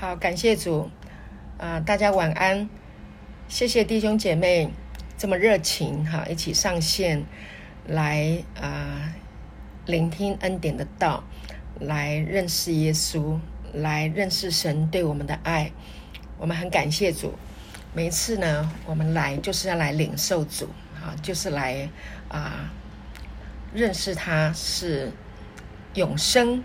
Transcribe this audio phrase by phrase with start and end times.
[0.00, 0.88] 好，感谢主
[1.58, 2.66] 啊，大家晚安。
[3.48, 4.70] 谢谢弟兄姐妹
[5.18, 7.22] 这么热情哈，一起上线
[7.86, 9.12] 来啊，
[9.84, 11.22] 聆听恩典的道，
[11.80, 13.38] 来认识耶稣，
[13.74, 15.70] 来认识神对我们的爱。
[16.38, 17.34] 我们很感谢主。
[17.92, 21.86] 每一次呢，我们来就是要来领受主啊，就是来
[22.30, 22.70] 啊，
[23.74, 25.12] 认识他是
[25.92, 26.64] 永生、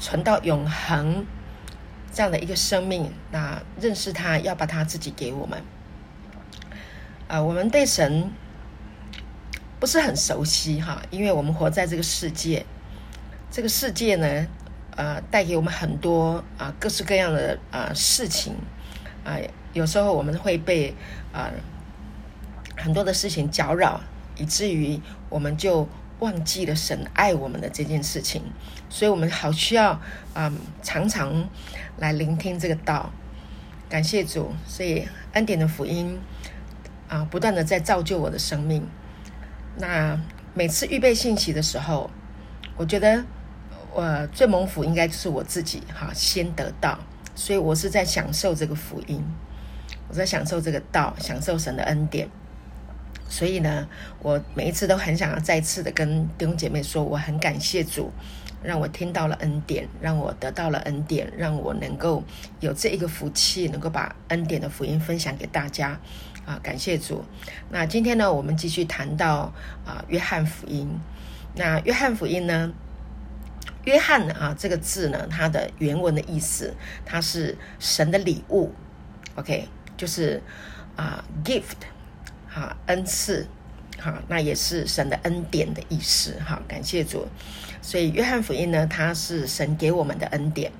[0.00, 1.24] 存到永恒。
[2.12, 5.62] 这样的一个生命，那认识他，要把他自己给我们。
[7.26, 8.30] 啊，我们对神
[9.80, 12.66] 不是很熟悉哈，因为我们活在这个世界，
[13.50, 14.46] 这个世界呢，
[14.96, 18.54] 呃，带给我们很多啊各式各样的啊事情
[19.24, 19.38] 啊，
[19.72, 20.94] 有时候我们会被
[21.32, 21.50] 啊
[22.76, 24.00] 很多的事情搅扰，
[24.36, 25.88] 以至于我们就。
[26.22, 28.40] 忘记了神爱我们的这件事情，
[28.88, 30.00] 所以我们好需要
[30.34, 31.48] 啊，常常
[31.98, 33.10] 来聆听这个道。
[33.88, 36.16] 感谢主，所以恩典的福音
[37.08, 38.86] 啊，不断的在造就我的生命。
[39.76, 40.16] 那
[40.54, 42.08] 每次预备信息的时候，
[42.76, 43.24] 我觉得
[43.92, 46.96] 我最蒙福应该就是我自己哈，先得到，
[47.34, 49.20] 所以我是在享受这个福音，
[50.08, 52.28] 我在享受这个道，享受神的恩典。
[53.32, 53.88] 所以呢，
[54.18, 58.12] 我每一次都很想要再次的跟弟兄姐妹说，我很感谢主，
[58.62, 62.22] 让我听到了恩典，让我得到了恩典，让我能够
[62.60, 65.98] 有这一个福气，能够把恩典的福音分享给大家
[66.44, 66.60] 啊！
[66.62, 67.24] 感谢主。
[67.70, 69.50] 那今天呢，我们继续谈到
[69.86, 70.86] 啊，约翰福音。
[71.54, 72.70] 那约翰福音呢，
[73.84, 76.74] 约翰啊这个字呢，它的原文的意思，
[77.06, 78.70] 它是神的礼物
[79.36, 80.42] ，OK，就是
[80.96, 81.91] 啊，gift。
[82.54, 83.48] 哈，恩赐，
[83.98, 87.26] 哈，那也是神的恩典的意思，哈，感谢主。
[87.80, 90.70] 所以约翰福音呢，它是神给我们的恩典，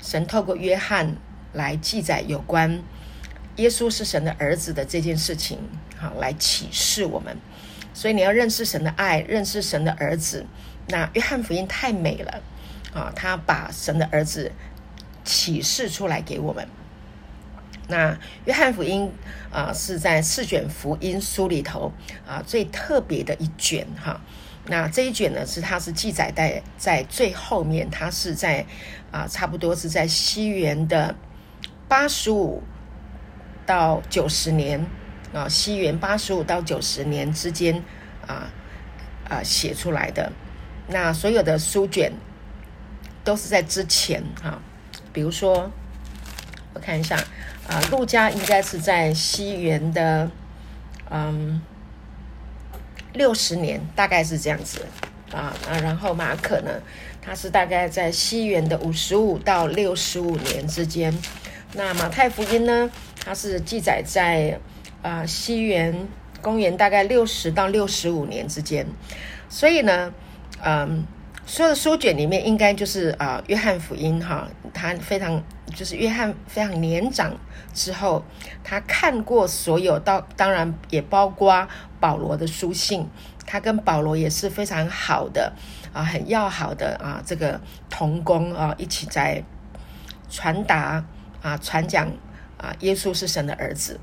[0.00, 1.16] 神透过约翰
[1.52, 2.82] 来记载有关
[3.56, 5.60] 耶稣是神的儿子的这件事情，
[5.96, 7.36] 哈，来启示我们。
[7.92, 10.44] 所以你要认识神的爱，认识神的儿子，
[10.88, 12.42] 那约翰福音太美了，
[12.92, 14.50] 啊，他把神的儿子
[15.24, 16.66] 启示出来给我们。
[17.88, 19.12] 那约翰福音
[19.52, 21.92] 啊，是在四卷福音书里头
[22.26, 24.20] 啊最特别的一卷哈。
[24.66, 28.64] 那这一卷呢，是它是记载在在最后面，它是在
[29.10, 31.14] 啊差不多是在西元的
[31.86, 32.62] 八十五
[33.66, 34.86] 到九十年
[35.34, 37.82] 啊，西元八十五到九十年之间
[38.26, 38.50] 啊
[39.28, 40.32] 啊写出来的。
[40.88, 42.10] 那所有的书卷
[43.22, 44.58] 都是在之前哈，
[45.12, 45.70] 比如说
[46.74, 47.16] 我看一下。
[47.66, 50.30] 啊，陆家应该是在西元的，
[51.10, 51.62] 嗯，
[53.14, 54.84] 六十年，大概是这样子
[55.32, 55.80] 啊啊。
[55.82, 56.70] 然后马可呢，
[57.22, 61.18] 他是大概在西元的五十五到六十五年之间。
[61.72, 62.90] 那马太福音呢，
[63.24, 64.60] 它是记载在
[65.00, 66.06] 啊西元
[66.42, 68.86] 公元大概六十到六十五年之间。
[69.48, 70.12] 所以呢，
[70.62, 71.06] 嗯，
[71.46, 75.42] 所有的书卷里面，应该就是啊约翰福音哈，他非常
[75.74, 77.32] 就是约翰非常年长。
[77.74, 78.24] 之后，
[78.62, 81.66] 他看过所有，到当然也包括
[81.98, 83.04] 保罗的书信，
[83.44, 85.52] 他跟保罗也是非常好的
[85.92, 89.42] 啊，很要好的啊，这个同工啊，一起在
[90.30, 91.04] 传达
[91.42, 92.08] 啊，传讲
[92.56, 93.98] 啊，耶稣是神的儿子。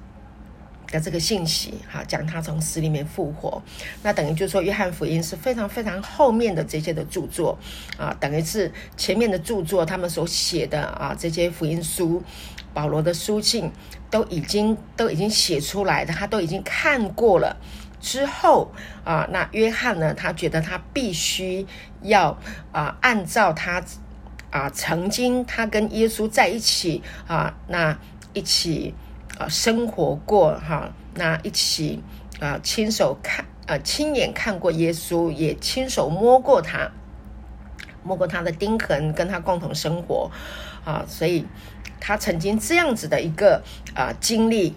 [0.91, 3.61] 的这个信息，哈，讲他从死里面复活，
[4.03, 7.57] 那等于就是说，约翰福音是非常非常后面的这些的著作，
[7.97, 12.21] 啊，等于是前面的著作，他们所写的啊，这些福音书，
[12.73, 13.71] 保罗的书信
[14.09, 17.55] 都已经都已经写出来的，他都已经看过了
[18.01, 18.69] 之后，
[19.05, 21.65] 啊，那约翰呢，他觉得他必须
[22.01, 22.37] 要
[22.73, 23.81] 啊，按照他
[24.49, 27.97] 啊，曾经他跟耶稣在一起啊，那
[28.33, 28.93] 一起。
[29.37, 32.03] 啊，生活过哈，那一起
[32.39, 36.91] 啊，亲手看啊，亲眼看过耶稣，也亲手摸过他，
[38.03, 40.29] 摸过他的钉痕，跟他共同生活
[40.85, 41.45] 啊，所以
[41.99, 43.63] 他曾经这样子的一个
[43.95, 44.75] 啊经历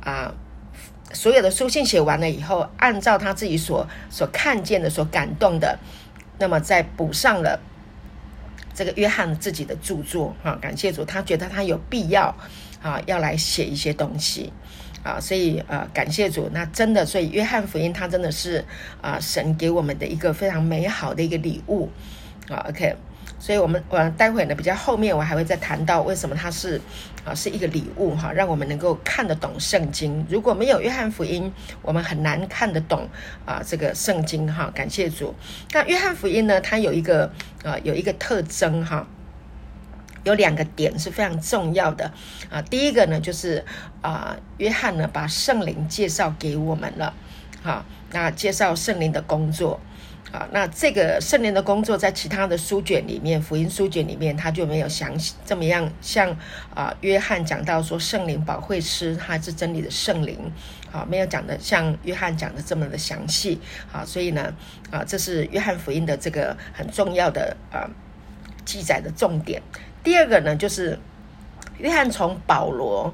[0.00, 0.32] 啊，
[1.12, 5.78] 所有的书信写完了以后，按照他自己所所看见的、所感动的，
[6.38, 7.60] 那么再补上了
[8.72, 12.34] 这个约翰自己的著作哈，感谢主，他觉得他有必要。
[12.82, 14.52] 啊，要来写一些东西
[15.02, 18.64] 啊，所以呃，感谢主，那真的，所以约翰福音它真的是
[19.00, 21.88] 啊，神给我们的一个非常美好的一个礼物
[22.48, 22.66] 啊。
[22.68, 22.94] OK，
[23.38, 26.80] 所以我们我待会呢比较后面我还会再谈到为什么它是
[27.24, 30.24] 啊是一个礼物哈，让我们能够看得懂圣经。
[30.28, 31.52] 如果没有约翰福音，
[31.82, 33.08] 我们很难看得懂
[33.44, 34.70] 啊这个圣经哈。
[34.74, 35.34] 感谢主。
[35.72, 37.30] 那约翰福音呢，它有一个
[37.64, 39.06] 啊有一个特征哈。
[40.26, 42.12] 有两个点是非常重要的
[42.50, 42.60] 啊。
[42.62, 43.64] 第一个呢，就是
[44.02, 47.14] 啊，约翰呢把圣灵介绍给我们了，
[47.62, 49.80] 好，那介绍圣灵的工作。
[50.32, 56.36] 啊，那这个圣灵的工作在其他的书卷里面，福音书卷里面，他就没有详细这么样，像
[56.74, 60.36] 啊，约翰讲到说圣灵保惠师，他是真理的圣灵，
[60.92, 63.60] 啊，没有讲的像约翰讲的这么的详细，
[63.92, 64.52] 啊，所以呢，
[64.90, 67.88] 啊，这是约翰福音的这个很重要的啊
[68.64, 69.62] 记载的重点。
[70.06, 70.96] 第二个呢，就是
[71.78, 73.12] 约翰从保罗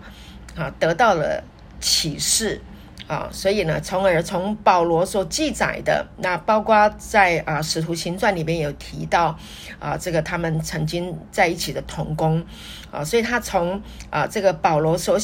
[0.55, 1.43] 啊得到了
[1.81, 2.61] 启示。
[3.09, 9.37] 啊，所以呢，从而从保罗所记载的，那包括在啊《使徒行传》里面有提到
[9.79, 12.43] 啊，这个他们曾经在一起的同工
[12.91, 15.19] 啊，所以他从啊这个保罗所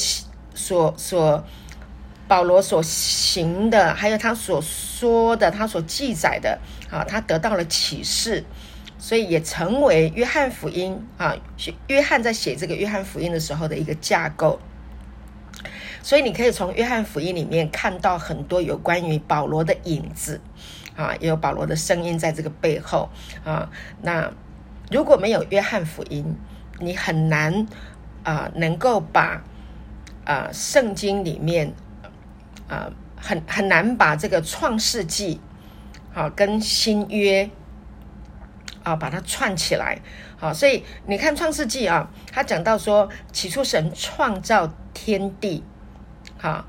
[0.53, 1.43] 所所
[2.27, 6.59] 保罗所行的，还有他所说的，他所记载的
[6.91, 8.43] 啊，他得到了启示，
[8.99, 11.33] 所以也成为约翰福音啊，
[11.87, 14.59] 约翰在写这个约翰福音的时候的一个架构。
[16.01, 20.39] 所以你可以从约翰福音里面看到很多有关于保罗的影子，
[20.95, 23.09] 啊，也有保罗的声音在这个背后
[23.43, 23.69] 啊。
[24.01, 24.31] 那
[24.91, 26.35] 如果没有约翰福音，
[26.79, 27.67] 你很难
[28.23, 29.43] 啊能够把
[30.25, 31.73] 啊圣经里面
[32.67, 35.39] 啊很很难把这个创世纪
[36.13, 37.49] 啊跟新约
[38.89, 39.99] 啊把它串起来。
[40.37, 45.63] 好，所以你看创世纪啊，他讲到说起初神创造天地。
[46.37, 46.65] 好，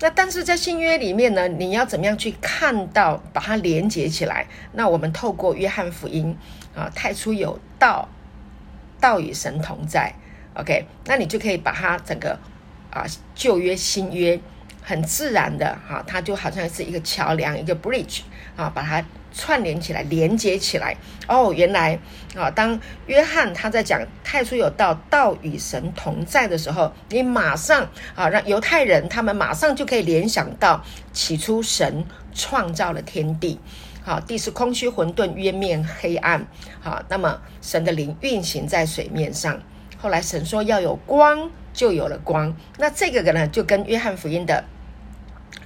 [0.00, 4.46] 那但是在新约里面呢，你要怎么样去看到，把它连接起来？
[4.72, 6.36] 那我们透过约翰福音
[6.74, 8.08] 啊，太初有道，
[9.00, 10.14] 道与神同在。
[10.54, 12.38] OK，那你就可以把它整个
[12.90, 13.04] 啊
[13.34, 14.40] 旧约新约
[14.88, 18.20] 很自然的哈，它就好像是一个桥梁，一个 bridge
[18.56, 19.04] 啊，把它。
[19.30, 20.96] 串联起来，连接起来。
[21.28, 21.96] 哦，原来
[22.34, 27.86] 啊，当约翰他在讲太初有道，道与神同在的时候，你马上
[28.16, 30.82] 啊，让犹太人他们马上就可以联想到
[31.12, 32.04] 起初神
[32.34, 33.60] 创造了天地，
[34.02, 36.44] 好，地是空虚混沌，渊面黑暗，
[36.80, 39.60] 好，那么神的灵运行在水面上。
[39.98, 42.56] 后来神说要有光，就有了光。
[42.78, 44.64] 那这个呢，就跟约翰福音的。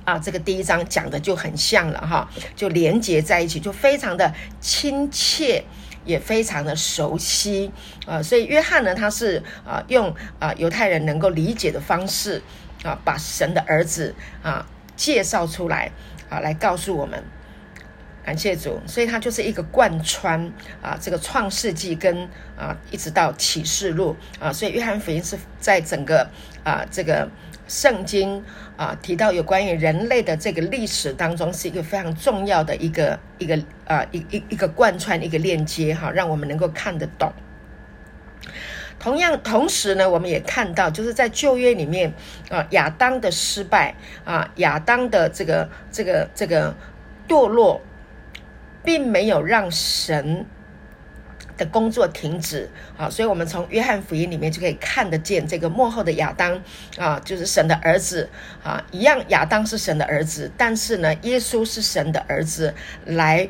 [0.04, 5.64] 啊，这个第一章讲的就很像了哈，就连接在一起，就非常的亲切，
[6.04, 7.70] 也非常的熟悉
[8.04, 8.20] 啊。
[8.20, 12.42] 所以约翰呢，他是啊用啊犹太人能够理解的方式
[12.82, 14.12] 啊，把神的儿子
[14.42, 14.66] 啊
[14.96, 15.92] 介绍出来
[16.28, 17.22] 啊，来告诉我们，
[18.24, 18.80] 感谢主。
[18.88, 20.52] 所以他就是一个贯穿
[20.82, 22.28] 啊这个创世纪跟
[22.58, 26.28] 啊一直到启示录啊，所以约翰福音是在整个
[26.64, 27.28] 啊这个。
[27.68, 28.42] 圣经
[28.76, 37.32] 啊提到有关于人类的这个历史当中，是一个非常重要的一个一个啊一一一个贯穿一个链接哈，让我们能够看得懂。
[38.98, 42.12] 同样，同时呢，我们也看到，就是在旧约里面
[42.48, 43.94] 啊，亚当的失败
[44.24, 46.74] 啊，亚当的这个这个这个
[47.26, 47.80] 堕落，
[48.84, 50.46] 并没有让神。
[51.56, 56.58] 的工作停止，啊，所以我们从约翰福音里面就可以看得见这个幕后的亚当
[56.96, 58.28] 啊，就是神的儿子
[58.64, 63.48] 啊，一样亚当是神的儿子，但是呢，耶稣是神的儿子，来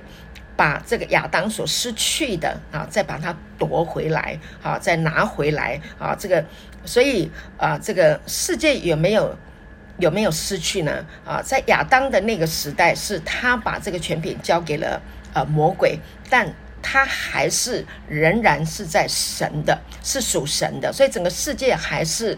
[0.56, 6.44] 把这个亚当所失去的啊，再把它夺回来，啊，再拿回来啊，这个，
[6.84, 9.36] 所以啊，这个世界有没有
[9.98, 11.06] 有没有失去呢？
[11.24, 15.00] 啊，在亚当的那个时代，是他把这个权柄交给了
[15.32, 16.52] 呃魔鬼，但。
[16.82, 22.36] 他还是仍然是在神的，是属神的，所以整个世界还是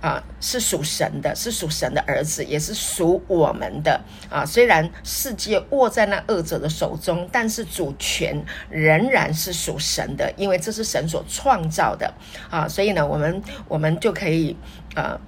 [0.00, 4.46] 啊是属神的，是属神的儿子，也是属我们的啊。
[4.46, 12.14] 虽然世界握在那恶者的手中，但是主权仍然是属神的，因为这是神所创造的
[12.48, 12.68] 啊。
[12.68, 14.56] 所以呢，我们我们就可以
[14.94, 15.20] 啊。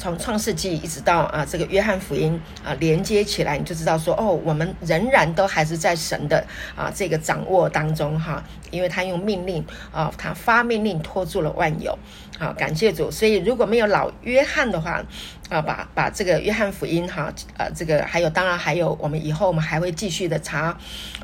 [0.00, 6.42] 从创世纪一直到啊这个约翰福音啊连接起来，你就知道说哦，我们仍然都还是在神的
[6.74, 11.98] 啊这个掌握当中哈，因为他用命令啊，他发命令托住了万有，
[12.38, 13.10] 好感谢主。
[13.10, 15.04] 所以如果没有老约翰的话
[15.50, 20.74] 啊，把把这个约翰福音哈呃这个还有当然还有我们以后我们还会继续的查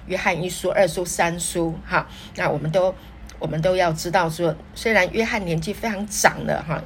[0.06, 2.94] 约翰一书、二书、三书哈，那我们都
[3.38, 6.82] 我们都要知道说，虽然约翰年纪非常长了哈。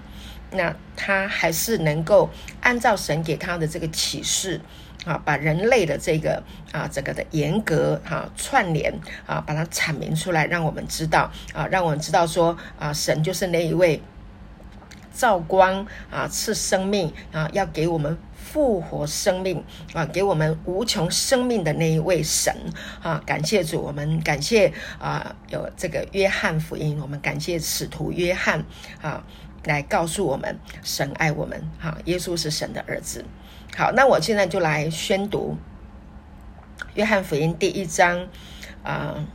[0.53, 2.29] 那他还是能够
[2.61, 4.61] 按照神给他的这个启示
[5.05, 6.43] 啊，把人类的这个
[6.73, 8.93] 啊整个的严格哈串联
[9.27, 14.03] 啊，把它阐明出来，让我们知道啊，让我们知道说啊，神就是那一位
[15.15, 22.53] 照光啊，赐生命啊，要给我们复活生命啊，给我们无穷生命的那一位神
[23.01, 23.23] 啊！
[23.25, 28.65] 感谢主，我们感谢啊，有这个约翰福音，我们感谢使徒约翰
[29.01, 29.23] 啊，
[29.65, 33.25] 来告诉我们神爱我们哈，耶稣是神的儿子。
[33.77, 35.57] 好，那我现在就来宣读
[36.95, 38.29] 约翰福音第一章
[38.83, 39.27] 啊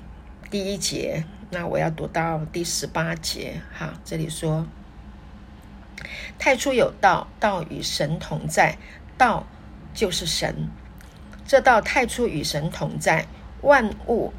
[0.49, 1.23] 第一节。
[1.51, 4.65] 那我要读到第十八节，哈，这里说：
[6.39, 8.77] 太初有道，道与神同在，
[9.17, 9.45] 道
[9.93, 10.67] 就是神。
[11.45, 13.27] 这道太初与神同在，
[13.61, 14.33] 万物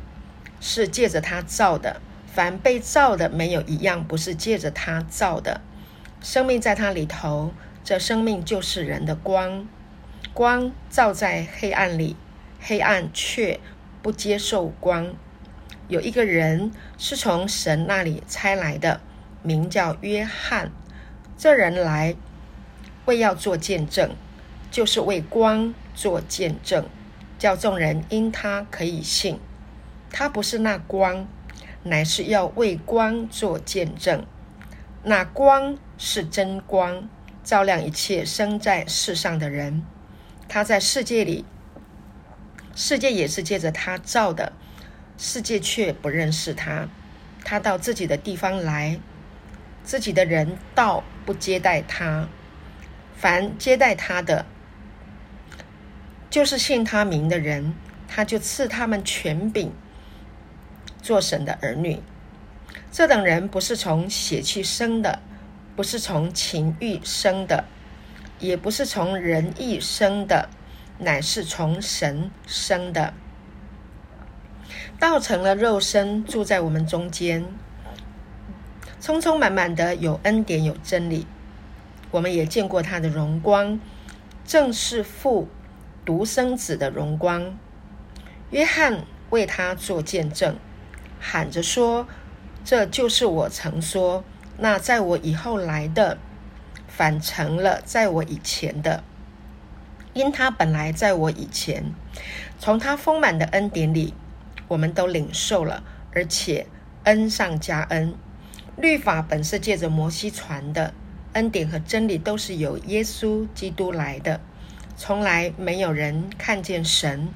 [0.61, 5.61] 是借着他造的，凡被造的没有一样不是借着他造的。
[6.21, 7.53] 生命在他里头，
[7.85, 9.69] 这生命就是人的光，
[10.35, 12.17] 光照在黑暗里，
[12.61, 13.61] 黑暗却
[14.03, 15.15] 不接受光。
[15.89, 19.01] 有一个人是从神那里差来的，
[19.43, 20.73] 名叫约翰。
[21.39, 22.17] 这人来
[23.05, 24.11] 为要做见证，
[24.71, 26.89] 就是为光做见证，
[27.39, 29.39] 叫众人因他可以信。
[30.11, 31.29] 他不是那光，
[31.85, 34.27] 乃是要为光做见证。
[35.09, 37.09] 那光是真光，
[37.45, 39.85] 照亮一切生在世上的人。
[40.49, 41.45] 他在世界里，
[42.75, 44.53] 世界也是借着他照的。
[45.17, 46.89] 世界却不认识他，
[47.45, 48.99] 他到自己的地方来，
[49.85, 52.27] 自己的人倒不接待他。
[53.17, 54.45] 凡接待他的，
[56.29, 57.77] 就是信他名的人，
[58.09, 59.71] 他就赐他们权柄，
[61.01, 62.03] 做神的儿女。
[62.97, 65.19] 这等人不是从血气生的，
[65.77, 67.67] 不是从情欲生的，
[68.39, 70.49] 也不是从人意生的，
[71.01, 73.13] 乃是从神生的。
[74.99, 77.45] 道成了肉身，住在我们中间，
[78.99, 81.27] 充充满满的有恩典有真理。
[82.11, 83.79] 我们也见过他的荣光，
[84.47, 85.49] 正是父
[86.07, 87.59] 独生子的荣光。
[88.49, 90.57] 约翰为他做见证，
[91.21, 92.09] 喊着说
[92.67, 94.25] ：“这就是我曾说，
[94.59, 96.19] 那在我以后来的，
[96.89, 99.05] 反成了在我以前的，
[100.15, 101.95] 因他本来在我以前，
[102.59, 104.13] 从他丰满的恩典里。”
[104.67, 106.67] 我们都领受了，而且
[107.05, 108.17] 恩上加恩。
[108.77, 110.93] 律法本是借着摩西传的，
[111.35, 114.41] 恩典和真理都是由耶稣基督来的。
[114.97, 117.29] 从来没有人看见神，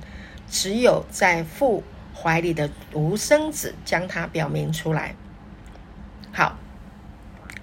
[0.51, 1.85] 只有在父
[2.21, 5.15] 怀里的独生子将他表明出来。
[6.33, 6.59] 好，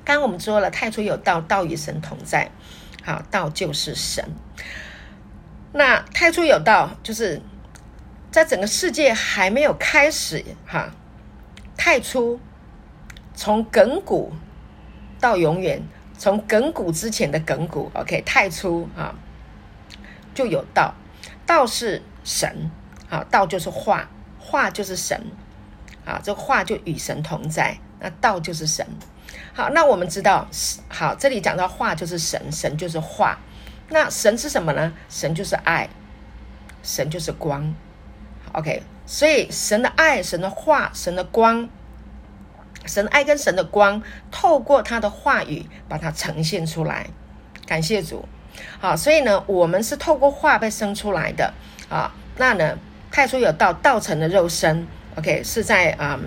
[0.04, 2.50] 刚刚我们说了，太初有道，道与神同在。
[3.04, 4.24] 好，道就是神。
[5.74, 7.42] 那太初有道，就是。
[8.30, 10.92] 在整个世界还没有开始哈，
[11.78, 12.40] 太初
[13.34, 14.34] 从亘古
[15.20, 15.82] 到永远，
[16.18, 19.16] 从亘古之前的亘古，OK，太初啊
[20.36, 20.94] 就有道，
[21.48, 22.70] 道是神，
[23.10, 24.08] 好，道就是话，
[24.48, 25.22] 话就是神，
[26.06, 28.88] 啊，这话就与神同在，那道就是神，
[29.54, 30.48] 好，那我们知道，
[30.88, 33.38] 好，这里讲到话就是神，神就是话，
[33.89, 34.94] 那神是什么呢？
[35.10, 35.89] 神就是爱，
[36.82, 37.74] 神就是光。
[38.54, 41.68] OK，所以神的爱、神的话、神的光、
[42.86, 44.01] 神爱跟神的光，
[44.32, 47.08] 透过他的话语把它呈现出来。
[47.66, 48.25] 感谢主。
[48.80, 51.54] 好，所以呢，我们是透过话被生出来的
[51.89, 52.12] 啊。
[52.38, 52.77] 那呢，
[53.12, 54.86] 太初有道，道成的肉身。
[55.16, 56.20] OK，是在啊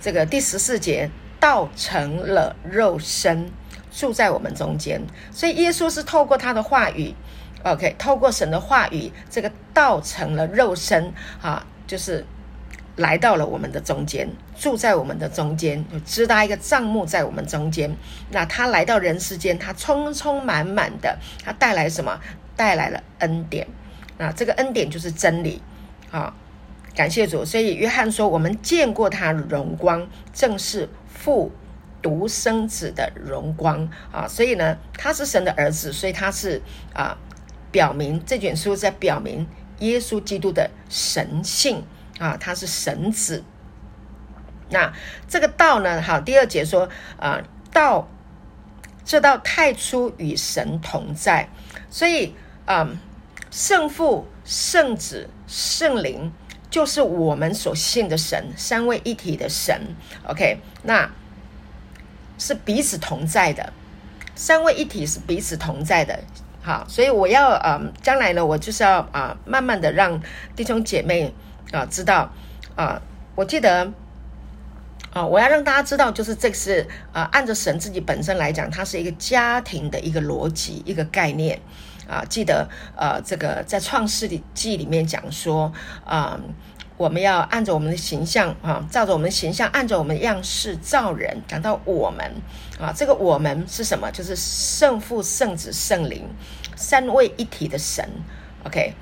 [0.00, 3.50] 这个第十四节，道成了肉身，
[3.92, 5.02] 住在我们中间。
[5.30, 7.14] 所以耶稣是透过他的话语。
[7.62, 12.24] OK，透过神的话语，这个道成了肉身啊，就是
[12.94, 17.94] 来到了我们的中间，住在我们的中间，就支搭一个帐幕在我们中间。
[18.30, 22.20] 那他来到人世间，他充充满满的，他带来什么？
[22.54, 23.66] 带来了恩典。
[24.16, 25.60] 那这个恩典就是真理
[26.10, 26.34] 啊！
[26.94, 27.44] 感谢主。
[27.44, 31.52] 所以约翰说，我们见过他荣光，正是父
[32.02, 34.26] 独生子的荣光啊！
[34.28, 36.60] 所以呢，他是神的儿子，所以他是
[36.92, 37.16] 啊。
[37.72, 39.46] 表明这卷书在表明
[39.80, 41.84] 耶稣基督的神性
[42.18, 43.44] 啊，他是神子。
[44.70, 44.90] 那
[45.28, 46.00] 这个道呢？
[46.00, 48.08] 好，第二节说啊，道
[49.04, 51.50] 这道太初与神同在，
[51.90, 52.34] 所以
[52.64, 52.96] 嗯，
[53.56, 56.30] 圣父、圣子、圣灵
[56.68, 59.80] 就是我们所信的神，三位一体的神。
[60.28, 61.10] OK，那
[62.36, 63.72] 是彼此同在的，
[64.34, 66.20] 三位一体是彼此同在的。
[66.60, 70.20] 好，所以我要呃，将来呢，我就是要啊，慢慢的让
[70.54, 71.32] 弟兄姐妹
[71.72, 72.30] 啊知道
[72.74, 73.00] 啊。
[73.34, 73.90] 我记得
[75.14, 81.58] 啊，我要让大家知道，就是这是啊，按着神自己本身来讲，它是一个家庭的一个逻辑，一个概念
[82.08, 82.24] 啊。
[82.28, 85.72] 记得呃，这个在创世纪里面讲说
[86.04, 86.38] 啊，
[86.96, 91.42] 我们要按着我们的形象啊，照着我们的形象，按着我们的样式造人。
[91.46, 92.32] 讲到我们
[92.80, 94.10] 啊，这个我们是什么？
[94.10, 96.28] 就是圣父、圣子、圣灵
[96.74, 98.08] 三位一体的神。
[98.64, 98.94] OK，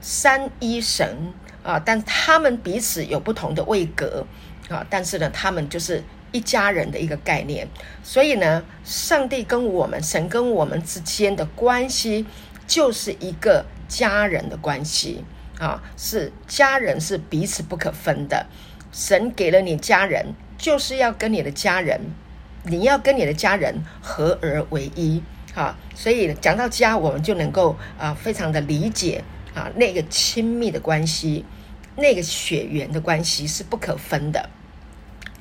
[0.00, 1.32] 三一神
[1.62, 4.26] 啊，但他们彼此有不同的位格。
[4.68, 7.68] 啊，但是呢，他们就是一家人的一个概念，
[8.02, 12.26] 所以呢，上帝跟我们、神跟我们之间的关系
[12.66, 15.22] 就是一个家人的关系
[15.58, 18.46] 啊，是家人是彼此不可分的。
[18.90, 22.00] 神给了你家人，就是要跟你的家人，
[22.64, 25.22] 你要跟你的家人合而为一
[25.54, 25.78] 啊。
[25.94, 29.22] 所以讲到家，我们就能够啊，非常的理解
[29.54, 31.44] 啊，那个亲密的关系。
[31.94, 34.48] 那个血缘的关系是不可分的，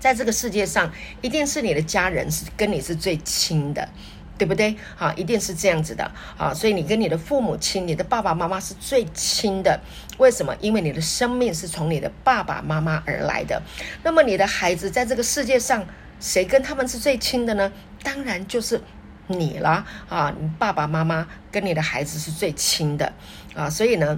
[0.02, 0.92] 在这个世界上，
[1.22, 3.88] 一定是你的家人是跟你是最亲的，
[4.36, 4.76] 对不对？
[4.96, 6.12] 好，一定是这样子的。
[6.36, 9.80] 好，所以你跟你的父母亲、你的爸爸妈妈是最亲的。
[10.18, 10.56] 为什么？
[10.60, 13.62] 因为你的生命是从你的爸爸妈妈而来的。
[14.02, 15.86] 那么你的孩子在这个世界上，
[16.20, 17.72] 谁跟他们是最亲的呢？
[18.02, 18.82] 当然就是
[19.28, 19.86] 你了。
[20.10, 23.14] 啊，你爸爸妈妈跟你的孩子是最亲的。
[23.54, 24.18] 啊，所以呢。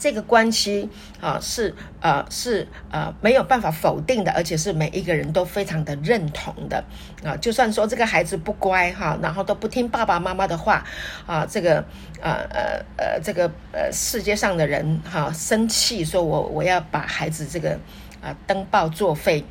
[0.00, 0.88] 这个关系
[1.20, 6.82] 啊，是呃是呃没有办法否定的，而且是每一个人都非常的认同的
[7.22, 7.36] 啊。
[7.36, 10.82] 就算说这个孩子不乖哈，然后都不听爸爸妈妈的话
[11.26, 11.84] 啊，这个
[12.22, 17.78] 呃呃呃这个呃世界上的人哈生气说我我要把孩子这个
[18.22, 19.44] 啊登报作废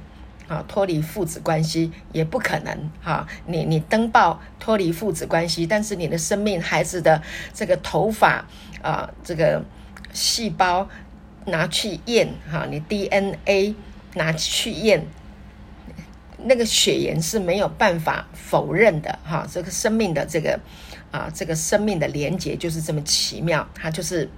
[0.48, 3.28] 啊脱离父子关系也不可能哈。
[3.46, 7.22] 你你登报脱离父子关系，但是你的生命孩子的
[7.54, 8.46] 这个头发
[8.82, 9.64] 啊这个。
[10.14, 10.90] 细胞
[11.46, 13.76] 拿去验哈，你 DNA
[14.16, 15.06] 拿去验，
[16.38, 19.48] 那个血缘是没有办法否认的哈。
[19.52, 20.60] 这个生命的这个
[21.12, 24.30] 啊，这个生命的连接就是这么奇妙，它就是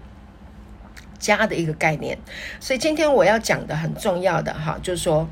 [1.20, 2.18] 家的一个概念。
[2.60, 5.28] 所以今天我要讲的很重要的哈，就是说，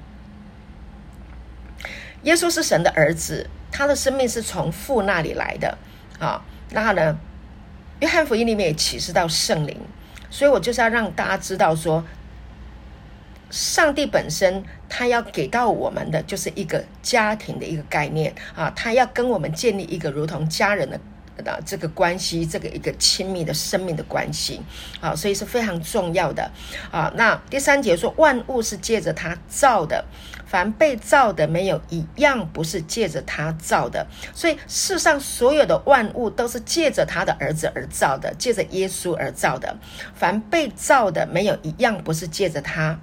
[2.23, 5.77] 耶稣是神的儿子，他的生命是从父那里来的
[6.19, 6.43] 啊。
[6.71, 7.17] 那呢，
[7.99, 9.79] 约翰福音里面也启示到圣灵。
[10.29, 12.03] 所以我就是要让大家知道，说
[13.49, 20.99] 上帝本身他要给到我们的就是一个家庭的一个概念啊，他要跟我们建立一个如同家人的
[21.41, 24.61] 的这个关系，这个一个亲密的生命的关系
[25.01, 26.51] 啊，所以是非常重要的
[26.91, 27.11] 啊。
[27.15, 30.05] 那第三节说，万物是借着他造的。
[30.45, 39.77] 凡被造的，没有一样不是借着他造的，所以世上所有的万物都是借着他的儿子而造的，借着耶稣而造的。
[40.15, 42.99] 凡被造的，没有一样不是借着他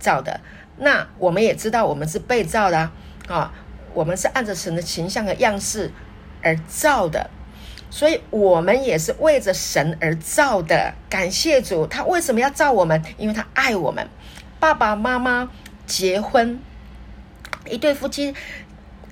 [0.00, 0.40] 造的。
[0.76, 2.90] 那我们也知道，我们是被造的
[3.28, 3.54] 啊，
[3.94, 5.92] 我们是按着神的形象和样式
[6.42, 7.30] 而造的，
[7.90, 10.94] 所以我们也是为着神而造的。
[11.08, 13.02] 感谢主，他为什么要造我们？
[13.16, 14.08] 因为他爱我们。
[14.60, 15.50] 爸爸妈妈
[15.86, 16.60] 结婚。
[17.66, 18.34] 一对夫妻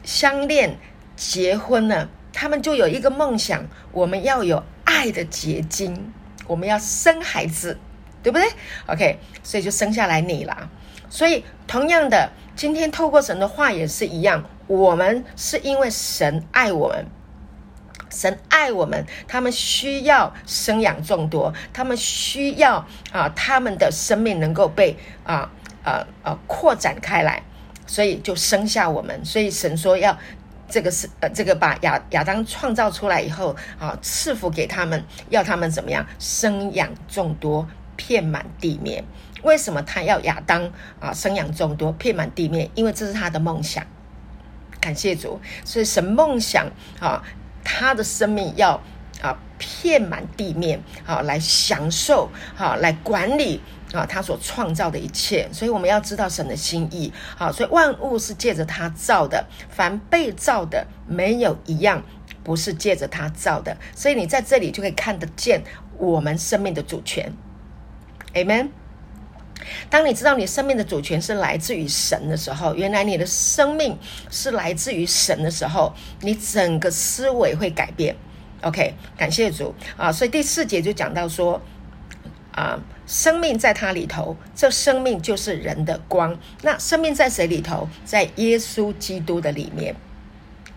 [0.03, 0.79] 相恋
[1.15, 6.13] 结婚了，他们就有一个梦想：我们要有爱的结晶，
[6.47, 7.79] 我们要生孩子，
[8.23, 8.49] 对不对
[8.87, 10.71] ？OK，所以就生下来你了。
[11.11, 17.07] 所以同样的，今天透过神的话也是一样，我们是因为神爱我们，
[18.11, 25.51] 神爱我们，他们需要生养众多，他们需要啊，他们的生命能够被啊
[25.83, 27.43] 啊啊扩展开来。
[27.89, 30.19] 所以就生下我们，所以神说要
[30.69, 39.05] 这个是呃，这个把亚亚当创造出来以后啊，赐福给他们，要他们怎么样生养众多，遍满地面。
[39.45, 42.69] 为什么他要亚当啊生养众多，遍满地面？
[42.75, 43.87] 因为这是他的梦想。
[44.81, 46.67] 感谢主，所以神梦想
[46.99, 47.23] 啊，
[47.67, 48.81] 他的生命要
[49.21, 53.61] 啊遍满地面，好来享受，好来管理。
[53.93, 57.11] 啊，他所创造的一切，所以我们要知道神的心意。
[57.37, 62.03] 好，所以万物是借着他造的，凡被造的，没有一样
[62.43, 63.75] 不是借着他造的。
[63.95, 65.63] 所以你在这里就可以看得见
[65.99, 67.33] 我们生命的主权。
[68.35, 68.71] Amen。
[69.89, 73.99] 当你知道你生命的主权是来自于神的时候，原来你的生命
[74.31, 78.17] 是来自于神的时候，你整个思维会改变。
[78.63, 80.11] OK，感谢主啊！
[80.11, 81.61] 所以第四节就讲到说。
[82.53, 86.35] 啊，生命在它里头，这生命就是人的光。
[86.63, 87.87] 那生命在谁里头？
[88.03, 89.95] 在耶稣基督的里面。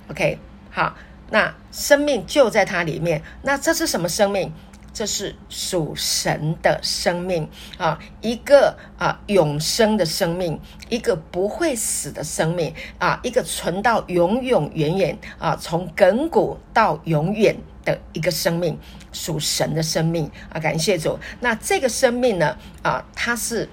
[0.09, 0.37] OK，
[0.69, 0.93] 好，
[1.29, 3.21] 那生命就在它里面。
[3.43, 4.51] 那这是什么生命？
[4.93, 18.77] 这是属神的生命啊，一个啊永生的生命，一个不会死的生命啊，一个存到永永远远啊，从亘古到永远的一个生命，
[19.13, 20.59] 属神的生命啊！
[20.59, 21.17] 感谢主。
[21.39, 23.69] 那这个生命呢啊，它是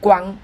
[0.00, 0.36] 光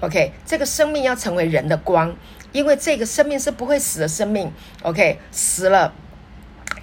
[0.00, 2.16] ，OK，这个生命要成为人的光，
[2.52, 4.50] 因为这个生命是不会死的生命
[4.82, 5.92] ，OK，死了，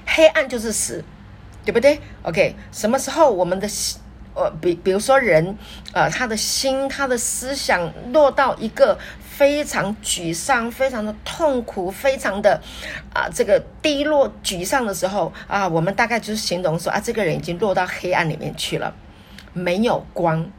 [0.05, 1.03] 黑暗就是死。
[1.69, 4.01] 对不对？OK，什么时候我们的心，
[4.33, 5.55] 呃，比比如说人，
[5.93, 12.59] 呃，他的心、他的思想落到一个非常沮丧、非常的痛苦、非常的
[13.13, 18.91] 啊这个低落、沮丧的时候啊，我们大概就是形容说啊，这个人已经落到黑暗里面去了，
[19.53, 20.49] 没有光。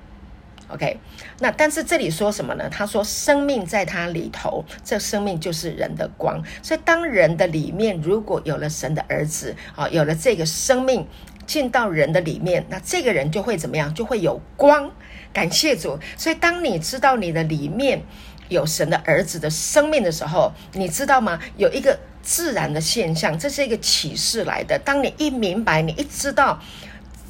[0.73, 0.97] OK，
[1.41, 2.69] 那但是这里说什么呢？
[2.71, 6.41] 他说生命在他里头，这生命就是人的光。
[6.63, 11.05] 所以当人的里面如果有了神的儿子啊，有了这个生命
[11.47, 13.93] 进到人的里面，那这个人就会怎么样？
[13.93, 14.89] 就会有光。
[15.33, 15.99] 感谢主。
[16.17, 18.01] 所以当你知道你的里面
[18.49, 21.41] 有神的儿子的生命的时候，你知道吗？
[21.57, 24.79] 有一个自然的现象，这是一个启示来的。
[24.85, 26.61] 当你一明白，你一知道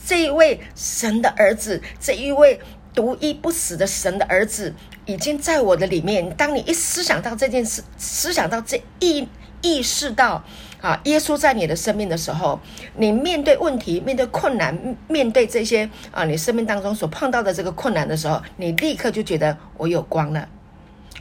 [0.04, 2.60] 这一位神的儿子，这一位。
[2.94, 4.74] 独一不死的神的儿子
[5.06, 6.28] 已经在我的里面。
[6.36, 9.26] 当你一思想到这件事，思想到这意
[9.62, 10.42] 意识到
[10.80, 12.58] 啊，耶稣在你的生命的时候，
[12.96, 20.48] 你面对问题、面对困难、面对这些啊，你生命当中所碰到的这个困难的时候，你立刻就觉得我有光了。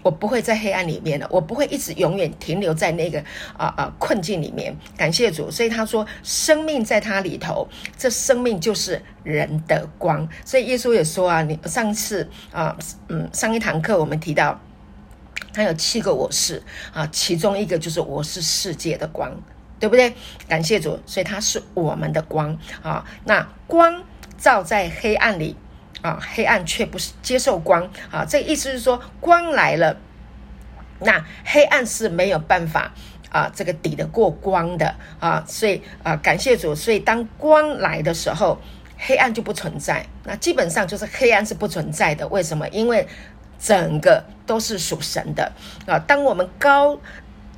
[0.02, 3.20] 我不会在黑暗里面了，我不会一直永远停留在那个
[3.58, 4.76] 啊啊困境里面。
[4.98, 10.28] 感谢主，所以他说生命在他里头，这生命就是人的光。
[10.46, 14.60] 所以耶稣也说啊，你上次啊嗯上一堂课我们提到，
[15.54, 16.62] 他有七个我是
[16.94, 19.32] 啊，其中一个就是我是世界的光，
[19.80, 20.14] 对不对？
[20.48, 23.06] 感谢主，所以他是我们的光啊。
[23.26, 24.04] 那光
[24.38, 25.56] 照在黑暗里。
[26.02, 28.24] 啊，黑暗却不是接受光啊！
[28.24, 29.98] 这意思是说，光来了，
[31.00, 32.94] 那黑暗是没有办法
[33.30, 35.44] 啊，这个抵得过光的啊！
[35.46, 38.58] 所以啊，感谢主，所以当光来的时候，
[38.98, 40.06] 黑暗就不存在。
[40.24, 42.28] 那基本上就是黑暗是不存在的。
[42.30, 42.68] 为什么？
[42.70, 43.06] 因为
[43.60, 45.52] 整个都是属神的
[45.86, 46.00] 啊！
[46.00, 46.98] 当我们高，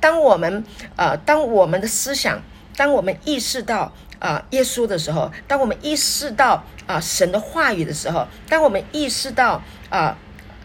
[0.00, 0.64] 当我们
[0.96, 2.42] 呃，当我们的思想，
[2.76, 3.92] 当我们意识到。
[4.22, 10.16] 啊，耶稣的时候，当我们意识到啊神的话语的时候，当我们意识到啊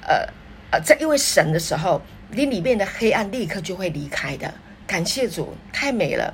[0.04, 0.28] 呃
[0.70, 4.54] 呃在一位神的时候，你里面的黑暗立刻就会离开的。
[4.86, 6.32] 感谢主，太美了。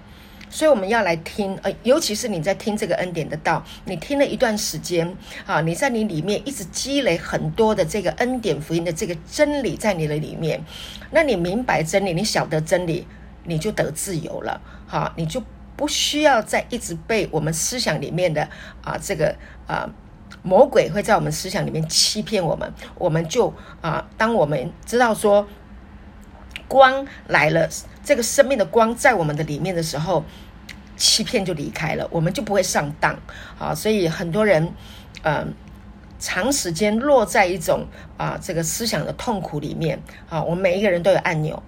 [0.49, 10.62] 所以我们要来听，呃，尤其是你在听这个恩典的道，你听了一段时间啊，你在你里面一直积累很多的这个恩典福音的这个真理在你的里面，
[11.09, 13.07] 那你明白真理，你晓得真理，
[13.45, 15.41] 你就得自由了，好，你就。
[15.75, 18.47] 不需要再一直被我们思想里面的
[18.83, 19.36] 啊这个
[19.67, 19.89] 啊
[20.41, 25.47] 魔鬼会在我们思想里面欺骗我们，我们就啊当我们知道说
[26.67, 27.69] 光来了，
[28.03, 30.23] 这个生命的光在我们的里面的时候，
[30.97, 33.17] 欺骗就离开了，我们就不会上当
[33.57, 33.73] 啊。
[33.73, 34.73] 所以很多人
[35.23, 35.53] 嗯
[36.19, 37.86] 长时间落在一种
[38.17, 41.62] 啊这个思想的痛苦里面啊，我们每一个人都有按钮。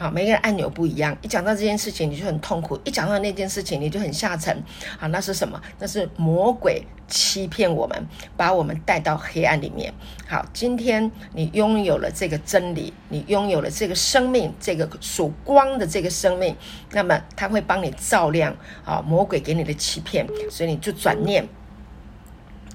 [0.00, 1.14] 好，每个人按钮不一样。
[1.20, 4.64] 一讲到这件事情，你就很痛苦；一讲到那件事情，你就很下沉。
[4.98, 5.60] 好，那是什么？
[5.78, 9.92] 那是魔鬼欺骗我们，把我们带到黑暗里面。
[10.26, 16.56] 好，今天你拥有了这个真理，你拥有了这个生命，这个属光的这个生命，
[16.92, 21.46] 那么他会帮你照亮啊魔鬼给你的欺骗，所以你就转念。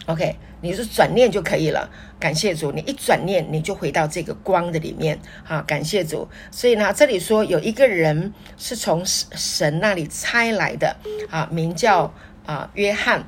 [0.05, 0.35] OK，
[0.65, 1.87] 你是转念就可以了。
[2.19, 5.19] 感谢主，你一转念，你就回到这个光的里面。
[5.43, 6.27] 哈，感谢主。
[6.49, 10.95] 所以呢，这里说有一个人是从神那里差来的，
[11.29, 12.11] 啊，名叫
[12.47, 13.23] 啊约翰。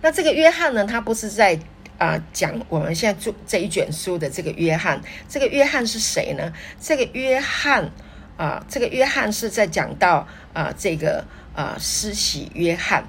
[0.00, 1.56] 那这个约翰呢，他不是在
[1.98, 5.00] 啊讲我们现在做这一卷书的这个约翰。
[5.28, 6.52] 这个约翰是谁呢？
[6.80, 7.88] 这个约翰
[8.36, 11.24] 啊，这个约翰是在讲到啊这个
[11.54, 13.04] 啊施洗约翰，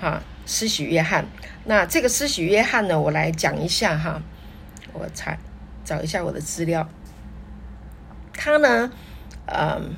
[0.00, 0.22] 哈。
[0.44, 1.26] 施洗约翰，
[1.64, 3.00] 那这个施洗约翰呢？
[3.00, 4.20] 我来讲一下哈，
[4.92, 5.36] 我查
[5.84, 6.88] 找一下我的资料。
[8.32, 8.90] 他呢，
[9.46, 9.94] 嗯，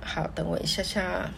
[0.00, 1.30] 好，等我一下下。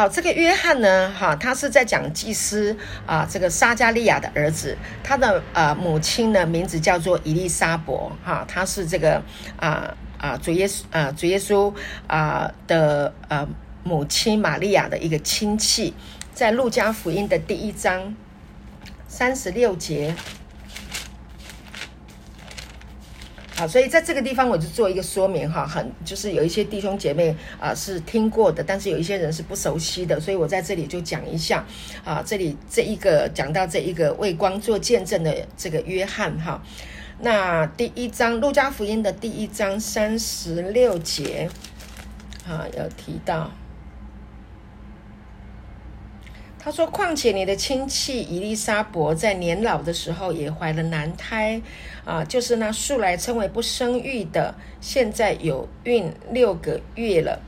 [0.00, 9.22] 好，这个约翰呢，哈，他是在讲祭司啊，这个撒加利亚的儿子，他的呃母亲呢，名字叫做伊丽莎伯，哈，他是这个
[9.58, 11.70] 啊啊主耶稣啊主耶稣
[12.06, 13.46] 啊的呃
[13.84, 15.92] 母亲玛利亚的一个亲戚，
[16.32, 18.14] 在路加福音的第一章
[19.06, 20.14] 三十六节，
[23.60, 31.62] 好，所以在这个地方我就做一个说明哈，很就是有一些弟兄姐妹啊是听过的，但是有一些人是不熟悉的，所以我在这里就讲一下
[32.02, 36.62] 啊，这里这一个讲到这一个为光做见证的这个约翰哈，
[37.20, 41.46] 那第一章路加福音的第一章三十六节
[42.48, 43.50] 啊有提到。
[46.62, 51.60] 他说：“况且你的亲戚伊丽莎伯在年老的时候也怀了男胎，
[52.04, 57.40] 啊，就是那素来称为不生育的，现在有孕六个月了。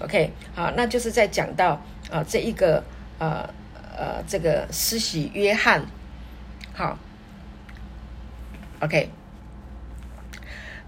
[0.00, 2.84] OK，好，那就是在讲到啊这一个
[3.18, 3.50] 呃
[3.96, 5.84] 呃这个施洗约翰，
[6.72, 6.96] 好
[8.78, 9.10] ，OK。”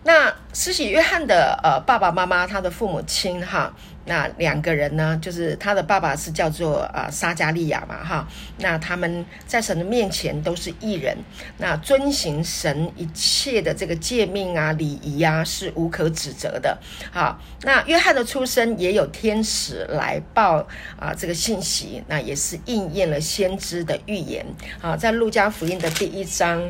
[0.05, 3.75] 那施洗约翰的呃爸爸妈妈，他的父母亲哈，
[4.07, 8.27] 那两个人呢，就是他的爸爸是叫做啊撒加利亚嘛哈，
[8.59, 11.17] 那他们在神的面前都是异人，
[11.59, 16.79] 那遵行神一切的这个诫命啊礼仪啊是无可指责的。
[17.13, 20.67] 好，那约翰的出生也有天使来报
[20.99, 24.47] 啊这个信息，那也是应验了先知的预言。
[24.81, 26.63] 好，在路加福音的第一章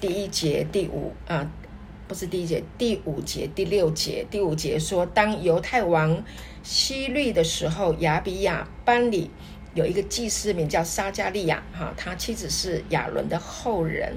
[0.00, 1.46] 第一节第五啊。
[2.08, 4.26] 不是第一节，第五节、第六节。
[4.30, 6.22] 第五节说，当犹太王
[6.62, 9.30] 希律的时候，亚比亚班里
[9.74, 14.16] 有一个祭司名叫撒加利亚，哈，他妻子是亚伦的后人，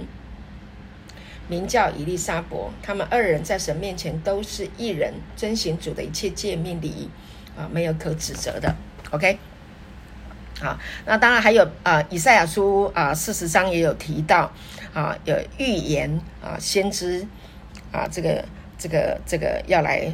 [1.47, 2.71] 名叫以利沙伯。
[2.83, 7.09] 他们二人在神面前都是一人，遵行主的一切诫命礼仪，
[7.57, 8.75] 啊，没有可指责的。
[9.11, 9.37] OK，
[10.59, 14.51] 好，那当然还有啊，以赛亚书啊四十章也有提到
[14.93, 17.27] 啊，有预言啊，先知。
[17.91, 18.43] 啊，这个
[18.77, 20.13] 这个这个要来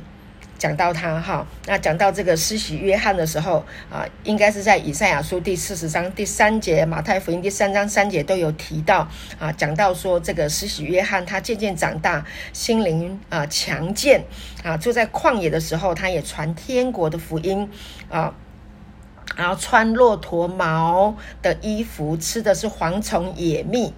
[0.62, 9.08] 讲到他哈，那讲到这个施洗约翰的时候啊，应该是在以赛亚书第四十章第三节，马太福音第三章三节都有提到
[9.40, 14.24] 啊，讲到说这个施洗约翰他渐渐长大，心灵啊强健
[14.64, 17.68] 啊，住在旷野的时候，他也传天国的福音
[18.08, 18.36] 啊，
[19.36, 23.92] 然后穿骆驼毛的衣服，吃的是蝗虫野蜜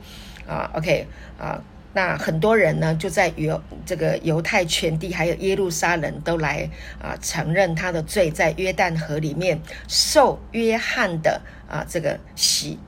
[0.48, 1.62] 啊，OK 啊。
[1.96, 6.68] 那很多人呢，就在犹这个犹太全地，还有耶路撒冷，都来
[7.00, 12.80] 啊承认他的罪，在约旦河里面受约翰的啊这个洗。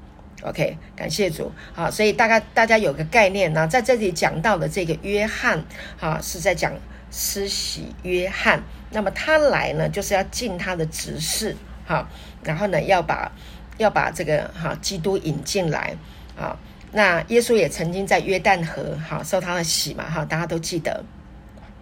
[0.42, 1.52] OK，感谢主。
[1.74, 5.64] 好，所以大概大家有个概念呢，在这里讲到的这个约翰，
[6.00, 6.74] 哈，是在讲
[7.12, 8.64] 施洗约翰。
[8.90, 12.10] 那么他来呢，就是要尽他的职事，哈，
[12.44, 13.32] 然后呢，要把
[13.78, 15.96] 要把这个哈基督引进来，
[16.36, 16.58] 啊。
[16.96, 21.04] 那耶稣也曾经在约旦河，哈，受他的洗嘛，哈，大家都记得。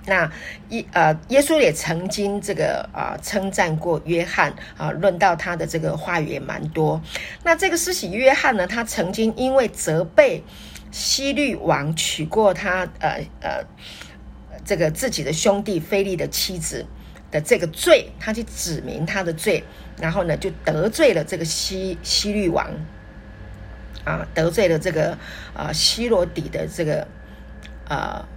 [0.07, 0.29] 那
[0.69, 6.99] 耶呃，耶稣也曾经这个啊称赞过约翰啊，论到他的这个话语也蛮多。
[7.43, 10.43] 那这个施洗约翰呢，他曾经因为责备
[10.89, 13.63] 西律王娶过他呃呃
[14.65, 16.83] 这个自己的兄弟菲利的妻子
[17.29, 19.63] 的这个罪，他去指明他的罪，
[20.01, 22.67] 然后呢就得罪了这个西西律王。
[24.05, 25.17] 啊，得罪了这个
[25.53, 27.07] 啊希罗底的这个
[27.87, 28.27] 啊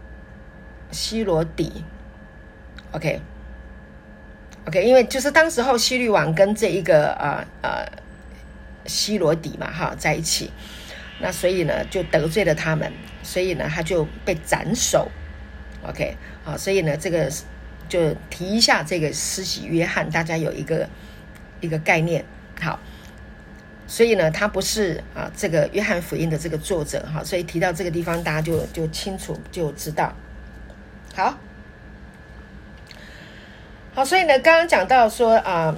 [0.93, 1.83] 希罗底
[2.93, 7.85] ，OK，OK，因为就是当时候希律王跟这一个啊啊
[8.87, 10.53] 希罗底嘛哈在一起，
[11.21, 12.93] 那所以呢就得罪了他们，
[13.25, 15.11] 所以呢他就被斩首
[15.83, 17.29] ，OK，好，所以呢这个
[17.89, 20.89] 就提一下这个施洗约翰，大家有一个
[21.61, 22.25] 一个概念，
[22.61, 22.79] 好。
[23.87, 30.13] 所以呢，他不是啊，这个约翰福音的这个作者哈，所以提到这个地方，大家就就清楚就知道。
[31.15, 31.39] 好，
[33.95, 35.75] 好，所以呢，刚刚讲到说啊，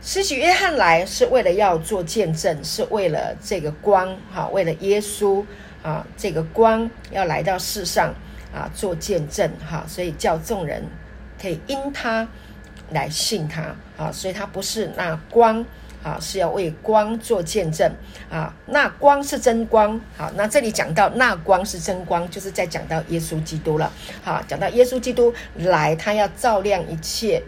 [0.00, 5.44] 施洗约翰来是为了要做见证，是为了这个光哈，为了耶稣
[5.82, 8.14] 啊，这个光要来到世上
[8.54, 10.82] 啊，做见证哈，所以叫众人
[11.40, 12.26] 可以因他。
[12.90, 15.62] 来信他啊，所以他不是那光
[16.02, 17.92] 啊，是要为光做见证
[18.30, 18.54] 啊。
[18.66, 23.92] 那光是真光，好，那这里讲到那光是真光，就是在讲到耶稣基督了。
[24.22, 27.42] 好，讲到耶稣基督来，他要照亮一切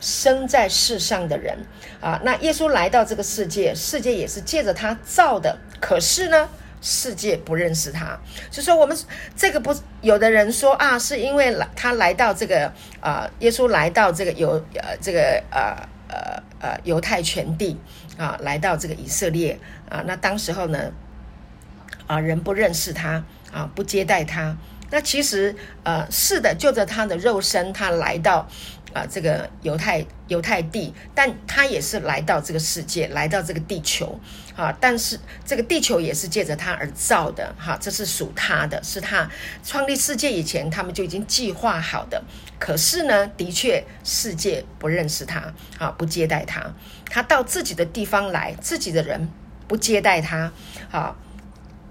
[0.00, 1.58] 生在世上的人
[2.00, 2.18] 啊。
[2.22, 6.48] 那耶稣来到这个世界，世界也是借着他造的，可是呢？
[6.82, 8.16] 世界不认识他，
[8.48, 8.96] 就说我们
[9.34, 15.74] 这个不，有的人说啊，是因为来他来到这个啊，耶稣来到这个有呃这个呃
[16.08, 17.76] 呃呃犹太全地
[18.16, 20.92] 啊，来到这个以色列啊，那当时候呢
[22.06, 24.56] 啊人不认识他啊，不接待他，
[24.90, 28.48] 那其实呃是的，就着他的肉身，他来到
[28.92, 34.18] 啊这个犹太犹太地，但他也是来到这个世界，来到这个地球
[34.56, 34.76] 啊。
[34.80, 39.28] 但是这个地球也是借着他而造的哈，这是属他的，是他
[39.64, 42.22] 创立世界以前他们就已经计划好的。
[42.58, 46.74] 可是呢，的确世界不认识他啊，不接待他，
[47.10, 49.28] 他到自己的地方来，自己的人
[49.68, 50.52] 不接待他
[50.90, 51.16] 啊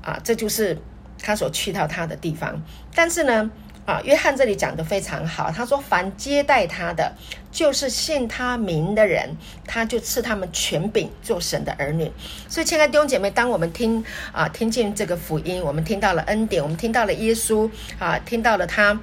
[0.01, 0.77] 啊，这就是
[1.21, 2.61] 他所去到他的地方。
[2.93, 3.51] 但是呢。
[3.85, 5.51] 啊，约翰这里讲的非常好。
[5.51, 7.13] 他说：“凡接待他的，
[7.51, 12.11] 就是信他名的人，他就赐他们权柄做神的儿女。”
[12.49, 18.99] 所以，亲爱的弟兄姐妹，当我们听啊听见这个福音，我们听到了恩典，我们听到了耶稣啊，听到了他。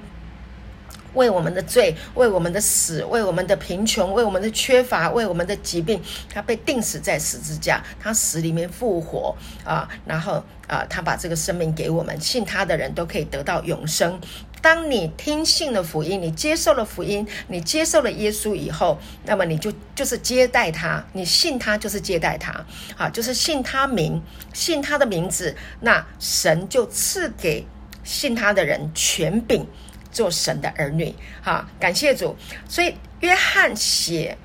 [1.13, 6.01] 为我们的罪，为我们的死，为我们的贫穷，为我们的缺乏，为我们的疾病，
[6.33, 14.19] 他被钉死在十字架，他死里面复活啊，然后啊，他把这个生命给我们，信他的人都可以得到永生。
[14.61, 24.21] 当你听信了福音，你接受了福音，你接受了耶稣以后，那么你就就是接待他，你信他就是接待他，啊，就是信他名，
[24.53, 27.67] 信他的名字，那神就赐给
[28.05, 29.67] 信他的人权柄。
[30.13, 32.37] 做神的儿女，哈，感谢主。
[32.69, 34.37] 所以约翰写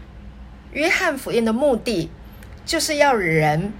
[0.73, 2.11] 约翰福音的目的，
[2.67, 3.73] 就是要人。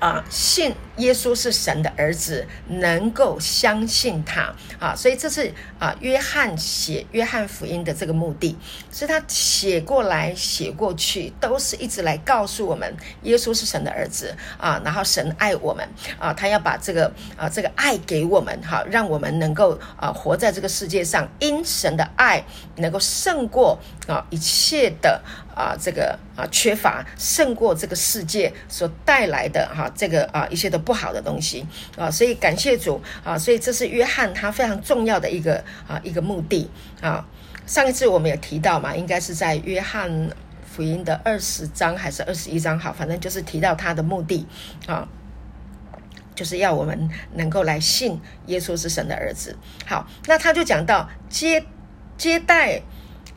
[0.00, 8.56] 啊，信耶稣是神的儿子，能够相信他啊，所以这是啊，约翰写约翰福音的这个目的，
[8.90, 15.86] 是他写过来写过去，都是一直来告诉我们，耶稣是神的儿子啊，然后神爱我们
[16.18, 22.42] 啊，他要把这个啊这个爱给我们哈，让我们能够啊活在这个世界上，因神的爱
[22.76, 25.20] 能够胜过啊一切的。
[25.60, 31.66] 啊，这个啊缺乏胜过这个世界所带来的哈，这个啊一些的不好的东西
[31.98, 36.70] 啊，所以感谢主啊，所以这是约翰他非常重要的一个啊一个目的
[37.02, 37.22] 啊。
[37.66, 40.30] 上一次我们有提到嘛，应该是在约翰
[40.64, 42.78] 福音的二十章还是二十一章？
[42.78, 44.46] 好，反正就是提到他的目的
[44.86, 45.06] 啊，
[46.34, 49.54] 就是要我们能够来信耶稣是神的儿子。
[49.84, 51.62] 好，那他就讲到接
[52.16, 52.80] 接待。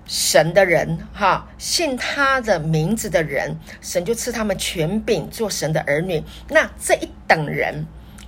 [0.05, 6.21] 神的人，哈，信他的名字的人，神就赐他们权柄做神的儿女。
[6.49, 7.85] 那这一等人，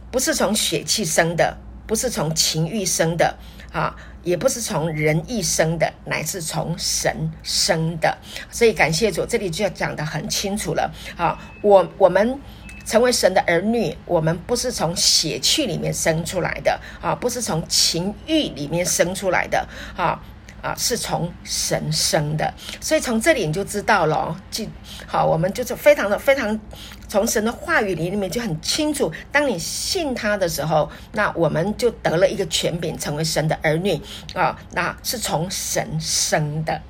[0.09, 3.37] 不是从血气生的，不是从情欲生的，
[3.73, 8.17] 啊，也不是从人意生的，乃是从神生的。
[8.49, 10.89] 所以感谢主，这里就要讲得很清楚了。
[11.17, 12.39] 啊，我我们
[12.85, 20.17] 成为神的儿女，我们不是从血气里面生出来的，啊，不是从情欲里面生出来的，啊。
[20.65, 22.51] 啊，是从神生的，
[22.81, 24.35] 所以从这里你就知道了。
[24.49, 24.67] 记
[25.05, 26.59] 好，我们就是非常的非常，
[27.07, 29.13] 从神的话语里里面就很清楚。
[29.31, 34.01] 当你信他的时候，那我们就得了一个权柄，成为神的儿女
[34.33, 34.59] 啊。
[34.71, 36.81] 那是从神生的，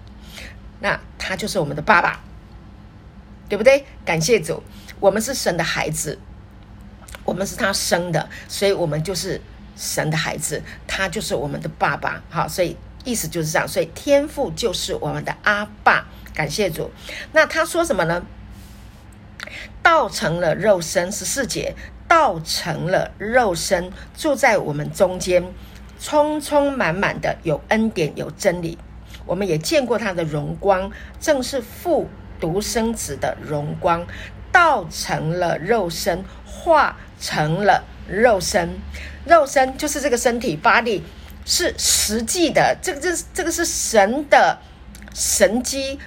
[0.79, 2.21] 那他就是我们的爸爸，
[3.49, 3.83] 对不对？
[4.05, 4.63] 感谢主，
[5.01, 6.17] 我们是神的孩子，
[7.25, 9.41] 我们是他生的，所以我们就是
[9.75, 12.23] 神的孩子，他就是我们的爸爸。
[12.29, 12.77] 好，所以。
[13.05, 16.91] 意思就是这样，所以天父就是我们的阿爸，感谢主。
[17.31, 18.25] 那他说什么呢？
[19.81, 21.75] 道成了肉身，十四节，
[22.07, 25.53] 道成了肉身，住在我们中间，
[25.99, 28.77] 充充满满的有恩典有真理。
[29.25, 34.05] 我们也见过他的荣光，正是父独生子的荣光。
[34.51, 38.79] 道成了肉身，化成了肉身，
[39.25, 41.01] 肉身就是这个身体，body。
[41.45, 44.57] 是实际的，这个这这个是神的
[45.13, 45.99] 神机，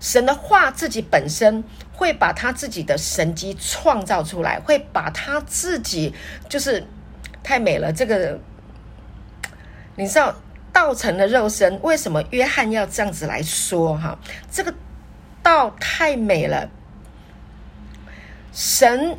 [0.00, 6.14] 神的话自己本身会把他自己的神机创造出来，会把他自己
[6.48, 6.86] 就是
[7.42, 7.92] 太美了。
[7.92, 8.40] 这个
[9.94, 10.34] 你知道
[10.72, 13.94] 道成的肉身，为什么约翰要这样子来说？
[13.98, 14.18] 哈，
[14.50, 14.72] 这个
[15.42, 16.70] 道太美了，
[18.54, 19.18] 神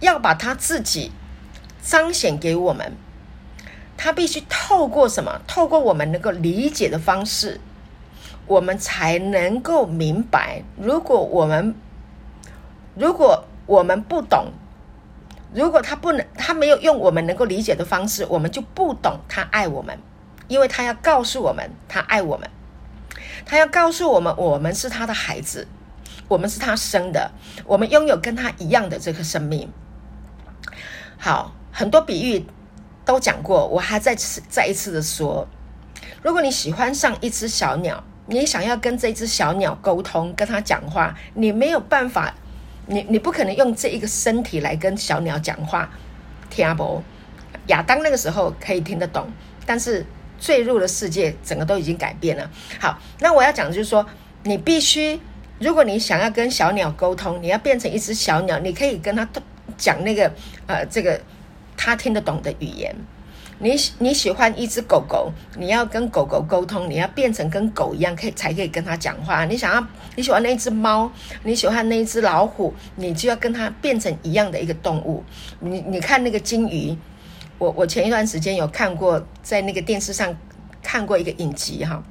[0.00, 1.12] 要把他自己
[1.82, 2.92] 彰显给我们。
[3.96, 5.40] 他必须透过什么？
[5.46, 7.60] 透过我们能够理解的方式，
[8.46, 10.62] 我们才能够明白。
[10.76, 11.74] 如果我们
[12.94, 14.52] 如果我们不懂，
[15.54, 19.98] 如果他不能，他没有用我们能够理解的方式，我们就不懂他爱我们，
[20.48, 22.48] 因为他要告诉我们他爱我们，
[23.44, 25.66] 他要告诉我们我们是他的孩子，
[26.28, 27.30] 我们是他生的，
[27.64, 29.70] 我们拥有跟他一样的这个生命。
[31.18, 32.44] 好，很多比喻。
[33.06, 35.46] 都讲过，我还再次再一次的说，
[36.22, 42.34] 如果你喜欢上一只小鸟，你想要跟这只小鸟沟通，跟它讲话，你没有办法，
[42.86, 45.88] 你你不可能用这一个身体来跟小鸟讲话，
[46.50, 47.00] 听不？
[47.68, 49.28] 亚当那个时候可以听得懂，
[49.64, 50.04] 但是
[50.38, 52.50] 坠入了世界，整个都已经改变了。
[52.80, 54.04] 好，那我要讲的就是说，
[54.42, 55.20] 你必须，
[55.60, 59.28] 如果你想要跟小鸟沟通，你要变成一只小鸟，你可以跟它
[59.76, 60.32] 讲那个
[60.66, 61.20] 呃这个
[61.76, 62.94] 它听得懂的语言。
[63.58, 69.46] 你你喜欢一只狗狗，你要跟狗狗沟通，你要变成跟狗一样，可以才可以跟它讲话。
[69.46, 71.10] 你想要你喜欢那只猫，
[71.42, 75.24] 你喜欢那一只老虎，你就要跟它变成一样的一个动物。
[75.60, 76.94] 你你看那个金鱼，
[77.56, 80.36] 我我前一段时间有看过，在那个电视上
[80.82, 82.04] 看过一个影集哈，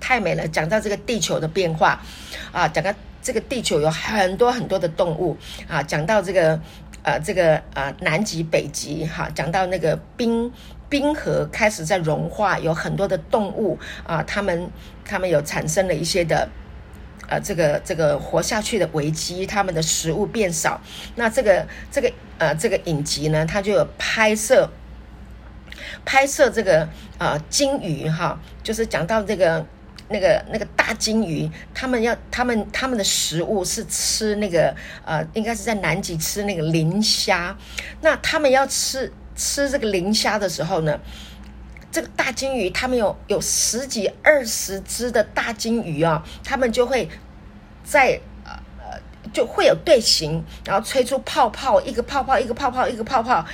[0.00, 2.02] 太美了，讲到这个地球的变化
[2.50, 2.92] 啊，讲到
[3.22, 5.36] 这个地球有很多很多的动物
[5.68, 6.60] 啊，讲到这个。
[7.02, 10.52] 呃，这个呃，南极、北极，哈，讲到那个冰
[10.88, 14.70] 冰河开始在融化，有很多的动物啊，他们
[15.04, 16.48] 他们有产生了一些的
[17.28, 20.80] 呃，这个这个活下去的危机，他们的食物变少。
[21.16, 24.70] 那这个这个呃，这个影集呢，它就有拍摄
[26.04, 26.88] 拍摄这个
[27.18, 29.64] 呃鲸鱼哈，就是讲到这个。
[30.12, 37.56] 那个那个大金鱼，他们要他们他们的食物是吃那个呃，应该是在南极吃那个磷虾。
[38.00, 40.98] 那他们要吃吃这个磷虾的时候呢，
[41.92, 47.08] 这个大金鱼，他们有有十几二十只的大金鱼啊，他们就会
[47.84, 48.98] 在呃呃
[49.32, 53.46] 就会有队形，然后吹出泡泡，一个泡泡一个泡泡一个泡泡。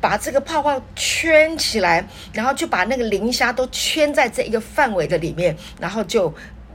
[0.00, 6.32] 把这个泡泡圈起来，然后就把那个磷虾都圈在这一个范围的里面，然后就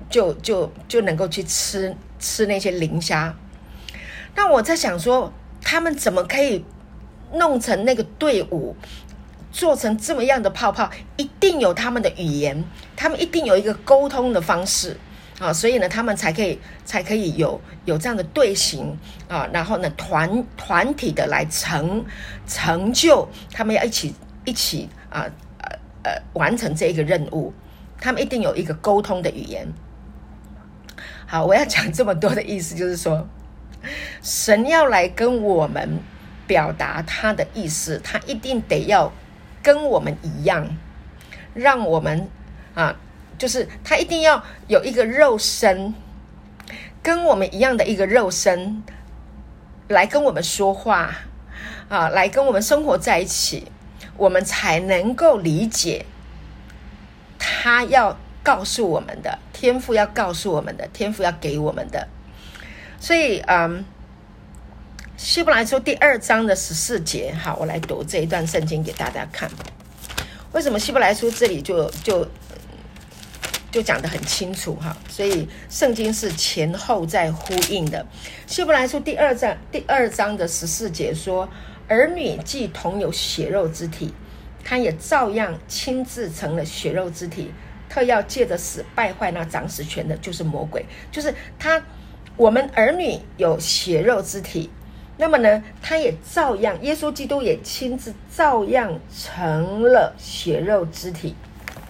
[0.09, 3.33] 就就就能够去吃吃那些磷虾。
[4.35, 6.65] 那我在想说，他们怎么可以
[7.33, 8.75] 弄成那个队伍，
[9.51, 10.89] 做成这么样的泡泡？
[11.17, 12.63] 一定有他们的语言，
[12.95, 14.97] 他们一定有一个沟通的方式。
[15.43, 22.05] 啊，所以呢，他们才可以才可以有有这样的队形啊，然后呢，团团体的来成
[22.47, 24.15] 成就，他们要一起
[24.45, 25.27] 一起啊
[25.57, 27.51] 呃呃完成这一个任务，
[27.99, 29.67] 他们一定有一个沟通的语言。
[31.27, 33.27] 好，我要讲这么多的意思，就是说，
[34.21, 35.99] 神要来跟我们
[36.47, 39.11] 表达他的意思，他一定得要
[39.61, 40.77] 跟我们一样，
[41.53, 42.29] 让我们
[42.75, 42.95] 啊。
[43.37, 45.93] 就是他一定要有一个肉身，
[47.01, 48.83] 跟我们一样的一个肉身，
[49.87, 51.13] 来跟我们说话
[51.89, 53.67] 啊，来跟我们生活在一起，
[54.15, 56.05] 我们才能够理解
[57.37, 62.07] 他要告诉我们的天赋，要告诉我们的天赋，要给我们的。
[62.99, 63.83] 所以，嗯，
[65.17, 69.49] 希伯来书第二章的十四节，好，我来读这一段圣经给大家看。
[70.53, 72.25] 为什么希伯来书这里就就？
[73.73, 78.05] 就讲得很清楚哈，所以圣经是前后在呼应的。
[78.45, 81.49] 希伯来书第二章第二章的十四节说
[81.89, 84.13] ：“儿女既同有血肉之体，
[84.63, 87.51] 他也照样亲自成了血肉之体，
[87.89, 90.85] 特要借着死败坏那掌死权的，就是魔鬼。
[91.11, 91.83] 就是他，
[92.37, 94.69] 我们儿女有血肉之体，
[95.17, 101.33] 那么呢，他也照样，耶稣基督也亲自照样成了血肉之体，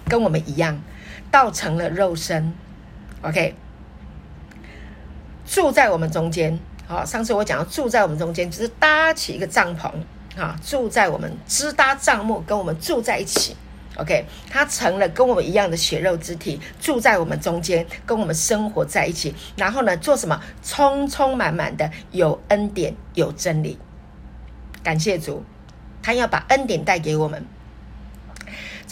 [0.08, 0.82] 跟我们一样。”
[1.34, 2.54] 造成了肉身
[3.22, 3.56] ，OK，
[5.44, 6.56] 住在我们中间。
[6.86, 9.90] 好，上次我讲住在我们中间，就是搭起一个帐篷
[10.40, 13.56] 啊，住在我们支搭帐幕，跟我们住在一起。
[13.96, 19.34] OK，他成了跟我们一样的血肉之体，住在我们中间，跟我们生活在一起。
[19.56, 20.40] 然后呢，做什么？
[20.62, 23.76] 充充满满的有恩典，有真理。
[24.84, 25.42] 感谢主，
[26.00, 27.44] 他要把恩典带给我们。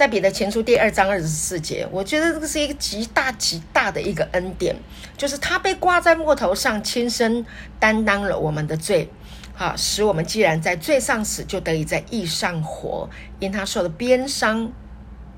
[0.03, 4.75] 在彼得前书第二章二十四节，我觉得这个是一个极大极大的一个恩典，
[5.17, 7.47] 就是他被挂在木头上，亲身
[7.79, 9.09] 担当了我们的罪，
[9.55, 13.09] 好，使我们既然在罪上死，就得以在义上活。
[13.39, 14.73] 因他受的鞭伤，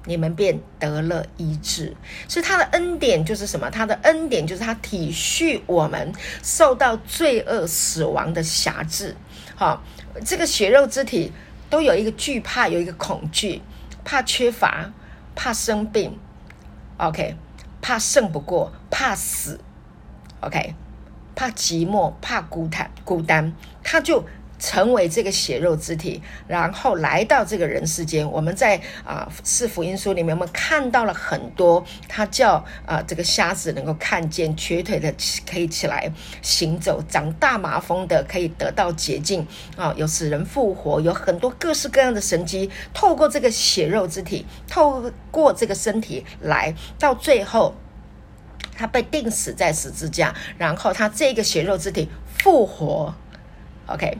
[0.07, 1.95] 你们便得了医治。
[2.27, 3.69] 所以他的恩典就是什么？
[3.71, 6.11] 他的恩典就是他体恤我们
[6.43, 9.15] 受到罪恶死亡的辖制。
[9.55, 9.85] 好，
[10.25, 11.31] 这个血肉之体
[11.69, 13.61] 都有一个惧怕，有一个恐惧。
[14.05, 14.92] 怕缺乏，
[15.34, 16.18] 怕生病
[16.98, 17.36] ，OK，
[17.80, 19.61] 怕胜不过，怕死
[20.40, 20.74] ，OK，
[21.34, 23.52] 怕寂寞，怕孤单，孤单，
[23.82, 24.24] 他就。
[24.65, 28.29] 成为这个血肉之体，然后来到这个人世间。
[28.31, 35.12] 我们在啊四福音书里面，我们看到了很多，他叫啊这个瞎子能够看见，瘸腿的
[35.47, 36.11] 可以起来
[36.41, 39.47] 行走，长大麻风的可以得到洁净
[39.77, 47.75] 啊，有使人复活，有很多各式各样的神迹，透过这个血肉之体，透过这个身体来到最后，
[48.75, 52.09] 他被钉死在十字架，然后他这个血肉之体
[52.39, 53.15] 复活
[53.87, 54.17] ，OK。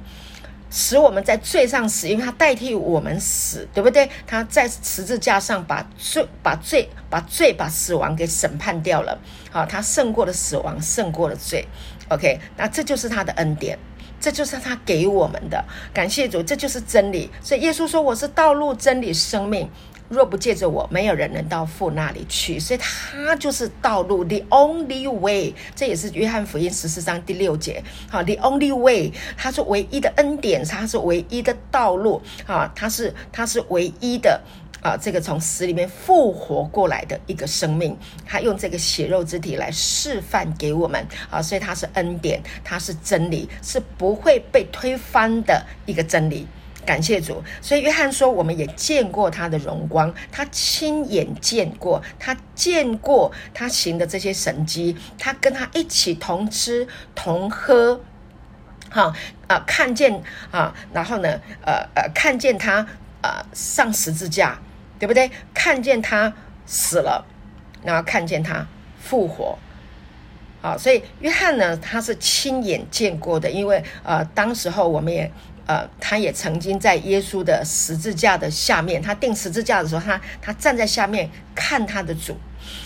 [0.77, 4.11] 使我们在罪上死，因为他代替我们死，对不对？
[4.27, 9.17] 他在十字架上把罪、把罪、把罪、把死亡给审判掉了。
[9.53, 11.65] 好，他胜过了死亡，胜过了罪。
[12.09, 13.79] OK，那这就是他的恩典，
[14.19, 15.65] 这就是他给我们的。
[15.93, 17.31] 感谢主，这就是真理。
[17.41, 19.71] 所以耶稣说：“我是道路、真理、生命。”
[20.15, 22.59] 若不借着我，没有人能到父那里去。
[22.59, 25.53] 所以他就是道路，the only way。
[25.75, 27.83] 这也是约翰福音十四章第六节。
[28.09, 32.23] 好，the only way，他是唯一的恩典，他是唯一的道路。
[32.47, 34.41] 啊，他是他是唯一的
[34.81, 41.07] 啊，这个从死里面复活过来的一个生命，他用这个血肉之体来示范给我们。
[41.31, 46.47] 啊，所以他是恩典，他是真理，是不会被推翻的一个真理。
[46.85, 58.01] 感谢主，所以约翰说，我们也见过他的荣光，他亲眼见过，他见过他行的这些神迹，他跟他一起同吃同喝，
[58.91, 59.13] 哈
[59.49, 62.87] 啊，看见啊，然后呢，呃呃，看见他
[63.23, 64.59] 呃上十字架，
[64.99, 65.31] 对不对？
[65.53, 66.33] 看见他
[66.67, 67.27] 死了，
[67.83, 68.67] 然后看见他
[69.01, 69.59] 复活，
[70.63, 75.31] 啊，所以约翰呢，他是亲眼见过的，因为呃，当时候我们也。
[75.67, 82.37] 呃，他也曾经在耶稣的十字架的下面，他钉十字架的时候，他他站在下面看他的主，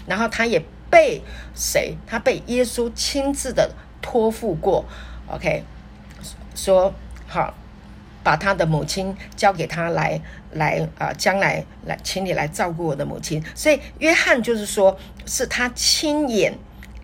[0.07, 1.21] 然后他也被
[1.55, 1.97] 谁？
[2.07, 3.71] 他被耶稣亲自的
[4.01, 4.85] 托付过。
[5.27, 5.65] OK，
[6.55, 6.95] 说
[7.27, 7.53] 好，
[8.23, 10.21] 把他的母亲交给他来
[10.53, 13.43] 来啊，将来来，请你来照顾我的母亲。
[13.55, 16.57] 所以约翰就是说，是他亲眼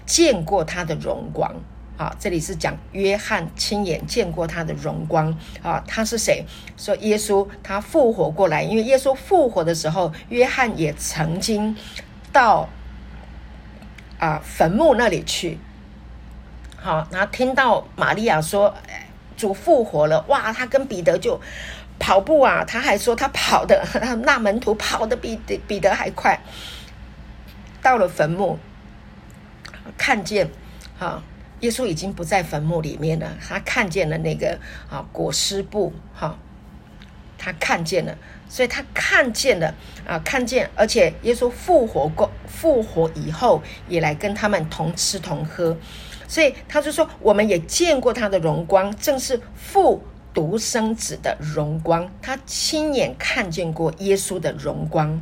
[0.07, 1.53] 见过他的荣光。
[1.97, 5.33] 好，这里是讲约翰亲眼见过他的荣光
[5.63, 6.45] 啊，他是谁？
[6.77, 11.77] 说耶稣他复活过来，因为耶稣复活的时候，约翰也曾经
[12.33, 12.69] 到
[14.19, 15.57] 啊坟墓那里去。
[16.77, 18.75] 好，然后听到玛利亚说
[19.37, 21.41] 主复活了，哇，他跟彼得就
[22.01, 23.87] 跑步啊，他还说他跑的
[24.25, 25.39] 那门徒跑的比
[25.69, 26.41] 彼得还快，
[27.81, 28.59] 到了坟墓
[29.97, 30.51] 看见
[30.99, 31.23] 哈。
[31.61, 34.59] 耶稣已经不在坟墓里面了，他看见了那个
[34.91, 36.39] 啊裹尸布，哈，
[37.39, 38.17] 他看见了，
[38.49, 39.75] 所以他看见了
[40.07, 45.77] 啊，看见，而且耶稣复活过，复活以后也来跟他们同吃同喝，
[46.29, 50.03] 所以他就说，我们也见过他的荣光，正是父
[50.35, 55.21] 独生子的荣光，他亲眼看见过耶稣的荣光。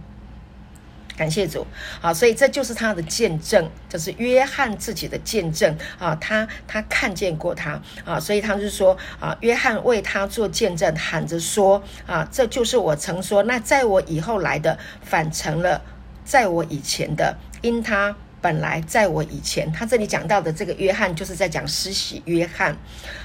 [1.22, 1.64] 感谢主，
[2.00, 15.80] 好，所以这就是他的见证，这是约翰自己的见证啊，他他看见过他啊，所以他就说啊，约翰为他做见证，喊着说啊，这就是我曾说，那在我以后来的，反成了
[16.24, 19.70] 在我以前的，因他本来在我以前。
[19.70, 22.76] 他这里讲到的这个约翰，就是在讲施洗约翰。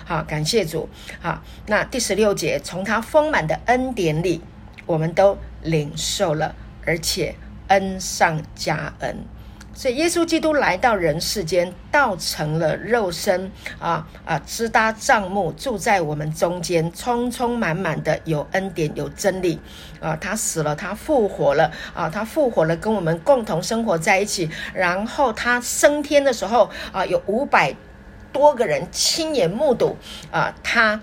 [0.06, 0.88] 好，感谢主，
[1.20, 4.40] 好，那第十六节，从他丰满的恩典里，
[4.86, 6.54] 我们都领受了，
[6.86, 7.34] 而且。
[7.68, 9.16] 恩上加恩，
[9.74, 19.60] 所以耶稣基督来到人世间，道成了肉身啊啊，支搭帐幕，住在我们中间，充充满满的有恩典有真理
[20.00, 20.16] 啊！
[20.16, 22.10] 他死了，他复活了啊！
[22.10, 24.50] 他复活了，跟我们共同生活在一起。
[24.74, 27.76] 然后他升天的时候啊，有五百
[28.32, 29.96] 多个人亲眼目睹
[30.32, 31.00] 啊，他。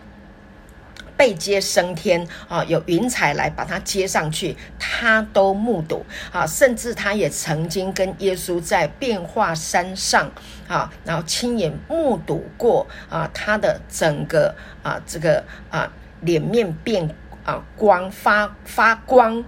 [1.24, 10.30] 被接升天啊，有云彩来把他接上去，他都目睹啊，甚至他也曾经跟耶稣在变化山上
[10.68, 17.08] 啊，然后亲眼目睹过啊，他的整个啊这个啊脸面变
[17.42, 19.42] 啊光发发光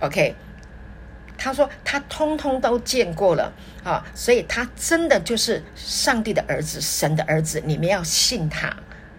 [0.00, 0.34] ，OK，
[1.38, 3.52] 他说他通通都见过了
[3.84, 8.74] 啊，所以他真的就是上帝的儿子，神的儿子，你们要信他，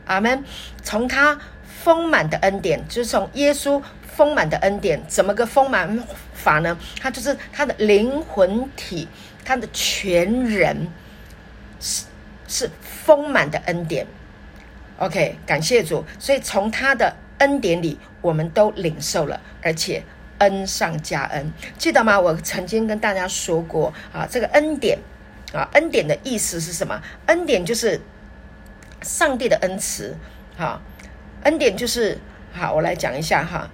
[0.07, 0.43] 阿门。
[0.84, 1.39] 从他。
[1.84, 3.82] 丰满的恩典，就是从耶稣
[4.15, 6.03] 丰满的恩典，怎么个丰满
[6.34, 6.77] 法呢？
[6.99, 9.07] 他就是他的灵魂体，
[9.43, 10.88] 他的全人
[11.79, 12.05] 是
[12.47, 14.05] 是丰满的恩典。
[14.97, 16.05] OK，感谢主。
[16.19, 20.03] 所以从他的恩典里，我们都领受了，而且
[20.38, 21.51] 恩上加恩。
[21.77, 22.19] 记得吗？
[22.19, 24.99] 我曾经跟大家说过啊，这个恩典
[25.51, 27.01] 啊，恩典的意思是什么？
[27.25, 27.99] 恩典就是
[29.01, 30.15] 上帝的恩慈，
[30.55, 30.79] 哈。
[31.44, 32.18] 恩典就是
[32.54, 33.70] 好，我来讲一下哈。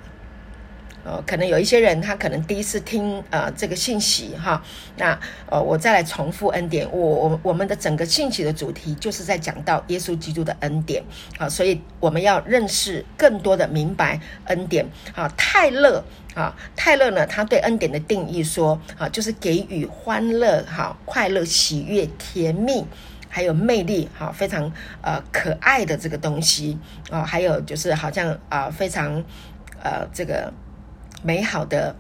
[1.03, 4.61] 呃，可能有一些人他可能第一次听呃这个信息哈，
[4.97, 5.17] 那
[5.49, 6.85] 呃我再来重复恩典。
[6.91, 11.01] 我我我们的整个信息的主题就是在讲到耶稣基督的恩典
[11.37, 15.31] 啊，所以我们要认识更多的明白恩典啊。
[15.37, 16.03] 泰勒
[16.35, 22.85] 啊，泰勒呢，他对恩典的定义说啊，就是给予欢乐哈，快乐、喜悦、甜蜜
[23.29, 24.71] 还有魅力，哈，非常
[25.01, 26.77] 呃可爱的这个东西
[27.11, 29.23] 啊，还有就是好像啊非常
[29.83, 30.51] 呃这个
[31.23, 31.95] 美好的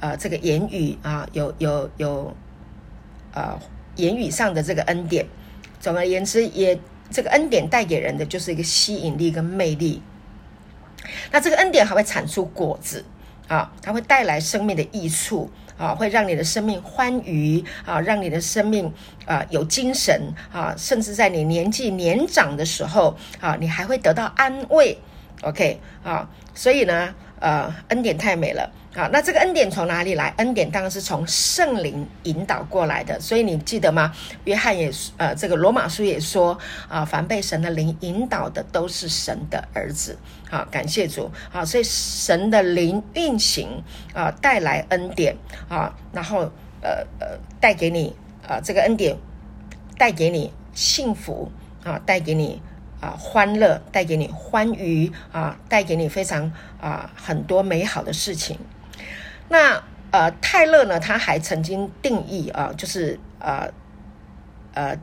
[0.00, 2.34] 呃这个言语啊，有有有
[3.32, 3.58] 呃
[3.96, 5.26] 言语上的这个恩典。
[5.80, 6.78] 总而言之，也
[7.10, 10.02] 这个恩典带给人的就是一个吸引力跟魅力。
[11.32, 13.04] 那这个恩典还会产出果子
[13.48, 15.50] 啊，它会带来生命的益处。
[15.80, 18.92] 啊，会让你的生命欢愉啊，让你的生命
[19.24, 20.20] 啊有精神
[20.52, 24.98] 啊，甚至在你年纪年长的时候啊，你还会得到安慰。
[25.42, 29.08] OK 啊，所以呢，呃，恩典太美了啊。
[29.12, 30.32] 那这个恩典从哪里来？
[30.36, 33.18] 恩典当然是从圣灵引导过来的。
[33.18, 34.12] 所以你记得吗？
[34.44, 40.16] 约翰也呃，这个罗马书也说啊，凡被神的灵引导的，都是神的儿子。
[40.50, 41.30] 好，感谢主。
[41.50, 43.82] 好，所以神的灵运行
[44.12, 45.34] 啊，带来恩典
[45.68, 46.50] 啊，然后
[46.82, 48.14] 呃呃，带给你
[48.46, 49.16] 啊这个恩典，
[49.96, 51.50] 带给你幸福
[51.84, 52.60] 啊，带给你
[53.00, 58.58] 啊欢乐，带给你欢愉啊，带给你非常啊很多美好的事情。
[59.48, 63.68] 那呃泰勒呢，他还曾经定义啊，就是呃
[64.74, 64.96] 呃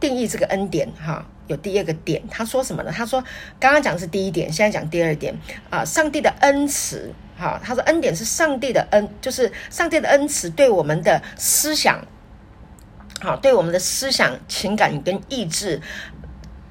[0.00, 1.26] 定义这个恩典哈。
[1.46, 2.90] 有第二个点，他说什么呢？
[2.90, 3.22] 他说
[3.60, 5.34] 刚刚讲是第一点，现在讲第二点
[5.68, 5.84] 啊。
[5.84, 12.02] 上帝的恩慈，哈，他说恩典是上帝的恩，就是上帝的恩慈对我们的思想，
[13.20, 15.82] 好，对我们的思想、情感跟意志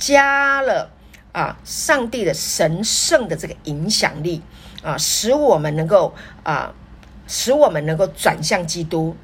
[0.06, 0.91] 加了
[1.32, 4.41] 啊，上帝的神圣的这个影响力
[4.84, 6.74] 啊，使我们能够啊，
[7.28, 9.16] 使我们能够转向基督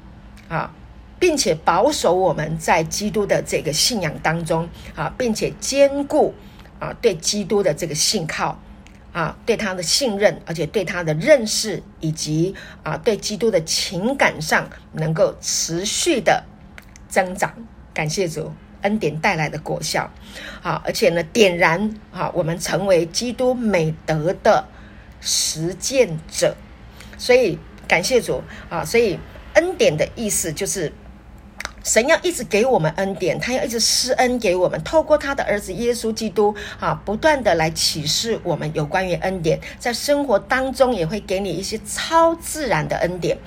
[0.48, 0.72] 啊。
[1.18, 6.32] 并且保守我们在基督的这个信仰当中啊，并且兼顾
[6.78, 8.58] 啊对基督的这个信靠
[9.12, 16.42] 啊，对他的信任，而且对他的认识，以及啊对基督的情感上能够持续的
[17.06, 17.52] 增长。
[17.92, 18.50] 感谢主
[18.82, 20.10] 恩典带来的果效
[20.62, 24.66] 啊，而且呢点燃啊我们成为基督美德的
[25.20, 26.56] 实践者。
[27.18, 29.18] 所以感谢主啊，所以
[29.54, 30.92] 恩典的意思就是。
[31.82, 43.38] 神要一直给我们恩典，他要一直施恩给我们，透过他的儿子耶稣基督啊，不断的来启示我们有关于恩典，在生活当中也会给你一些超自然的恩典。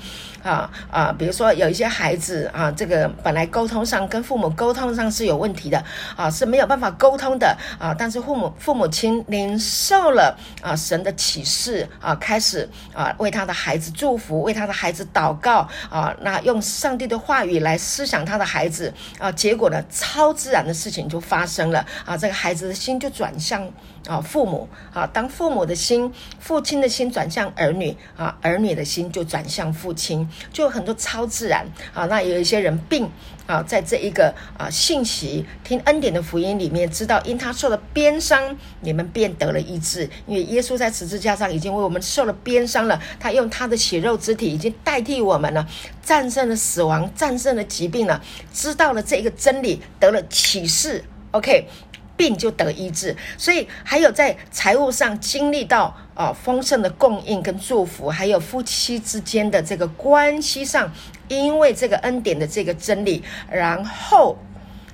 [0.43, 5.83] 啊啊，比如说有一些孩子啊，这个本来沟通上跟父母沟通上是有问题的
[6.15, 23.65] 啊，是没有办法沟通的啊，但是父母父母亲领受了啊神的启示啊，开始啊为他的孩子祝福，为他的孩子祷告啊，那用上帝的话语来思想他的孩子啊，结果呢，超自然的事情就发生了啊，这个孩子的心就转向。
[24.07, 32.05] 啊，父母啊，当父母的心，父亲的心转向儿女啊，儿女的心就转向父亲，就有很多超自然啊。
[32.05, 33.09] 那有一些人病
[33.47, 40.09] 啊，在这一个啊信息听恩典的福音里面，知道因他受了鞭伤，你们便得了医治。
[40.27, 45.65] 因为耶稣在十字架上已经为我们受了鞭伤了，他用他的血肉之体已经代替我们了，
[46.01, 48.21] 战胜了死亡，战胜了疾病了，
[48.53, 51.03] 知道了这一个真理，得了启示。
[51.31, 51.67] OK。
[52.15, 60.91] 病就得医治，所以还有在财务上经历到啊丰盛的供应跟祝福，还有夫妻之间的这个关系上，
[61.27, 64.37] 因为这个恩典的这个真理，然后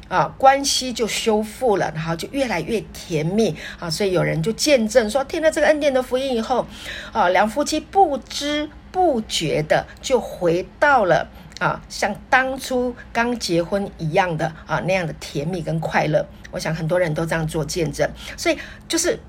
[0.08, 6.66] 啊关系就修复了，然后就越来越甜蜜啊，所以有人就见证说，听了这个恩典的福音以后，
[7.12, 11.30] 啊两夫妻不知不觉的就回到了。
[11.60, 18.10] 啊，像当初刚结婚一样的啊，那样的甜蜜跟快乐，我想很多人都这样做见证。
[18.36, 18.58] 所以
[18.88, 19.20] 就是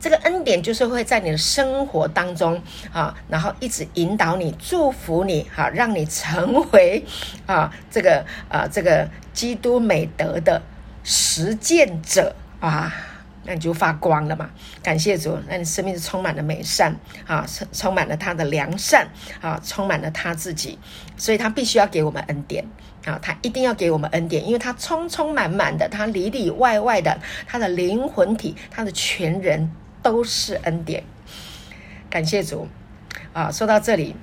[0.00, 2.62] 这个恩典，就是会在你的生活当中
[2.92, 7.04] 啊，然后一直引导你、祝福你，哈，让你成为
[7.46, 10.62] 啊这个啊这个基督美德的
[11.04, 12.92] 实践者啊。
[13.44, 14.50] 那你就发光了嘛？
[14.82, 16.94] 感谢主，那你生命是充满了美善
[17.26, 19.08] 啊，充充满了他的良善
[19.40, 20.78] 啊，充满了他自己，
[21.16, 22.64] 所以他必须要给我们恩典
[23.04, 29.70] 啊，他一定要给我们恩典，因为他充充满满的，他里里外外的，他的灵魂体，他的全人
[30.02, 31.02] 都是恩典。
[32.08, 32.68] 感谢主
[33.32, 33.50] 啊！
[33.50, 34.14] 说到这里。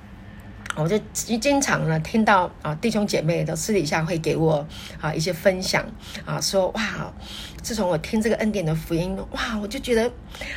[0.76, 4.64] 我就经常呢听到啊弟兄姐妹都私底下会给我
[5.00, 5.84] 啊一些分享
[6.24, 7.12] 啊说哇，
[7.62, 10.10] 自从我听这个恩典的福音哇，我就觉得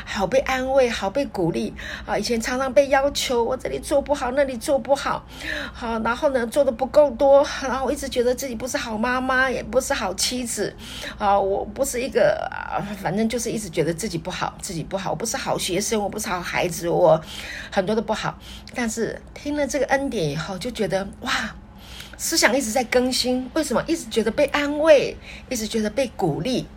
[0.05, 1.73] 好被安慰，好被鼓励
[2.05, 2.17] 啊。
[2.17, 5.25] 以前常常被要求我这里做不好，那里做不好，
[5.73, 10.73] 好，然后呢做的不够多，然后我一直觉得自己不是好妈妈，也不是好妻子
[11.17, 17.21] 啊，我不是一个啊，反正就是一直觉得自己不好，自己不好，我不是好学生，我不是好孩子，我
[17.69, 18.37] 很多的不好。
[18.73, 20.03] 但是听了这个恩。
[20.13, 21.31] 典以后就觉得哇，
[22.17, 23.49] 思想一直在更新。
[23.55, 23.83] 为什么？
[23.87, 25.17] 一直觉得被安慰，
[25.49, 26.67] 一直觉得被鼓励，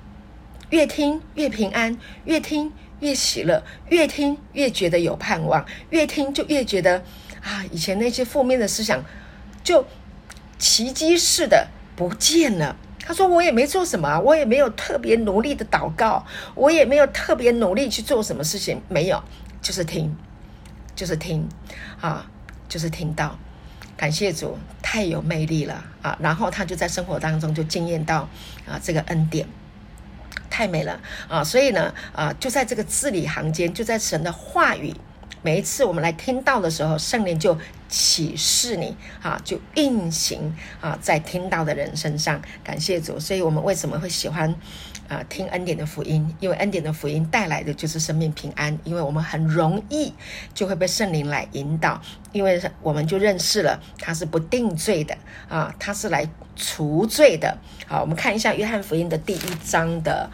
[0.70, 7.02] 越听越平安，越听越喜乐，越听越觉得有盼望，越听就越觉得
[7.42, 9.04] 啊，以前那些负面的思想
[9.62, 9.86] 就
[10.58, 12.76] 奇迹似的不见了。
[12.98, 19.22] 他说：“我也没做什么，我也没有特别努力的祷告，我也没有特别努力去做什么事情，没有，
[19.62, 20.12] 就是听，
[20.96, 21.48] 就是听，
[22.00, 22.28] 啊，
[22.68, 23.38] 就是听到。
[23.96, 26.18] 感谢主，太有魅力了啊！
[26.20, 28.28] 然后他就在生活当中就惊艳到
[28.66, 29.46] 啊，这个恩典
[30.50, 31.42] 太美了啊！
[31.44, 34.94] 所以呢，啊，就在这个字里行间，就在神的话语。”
[35.42, 37.56] 每一次我们来听到的时候，圣灵就
[37.88, 42.42] 启示你啊，就运行啊，在听到的人身上。
[42.64, 44.52] 感谢主，所以我们为什么会喜欢
[45.08, 46.34] 啊听恩典的福音？
[46.40, 48.78] 因为恩典的福音带来的就是生命平安。
[48.84, 50.12] 因为我们很容易
[50.54, 52.00] 就会被圣灵来引导，
[52.32, 55.16] 因为我们就认识了他是不定罪的
[55.48, 57.58] 啊，他是来除罪的。
[57.86, 60.30] 好，我们看一下约翰福音的第一章的。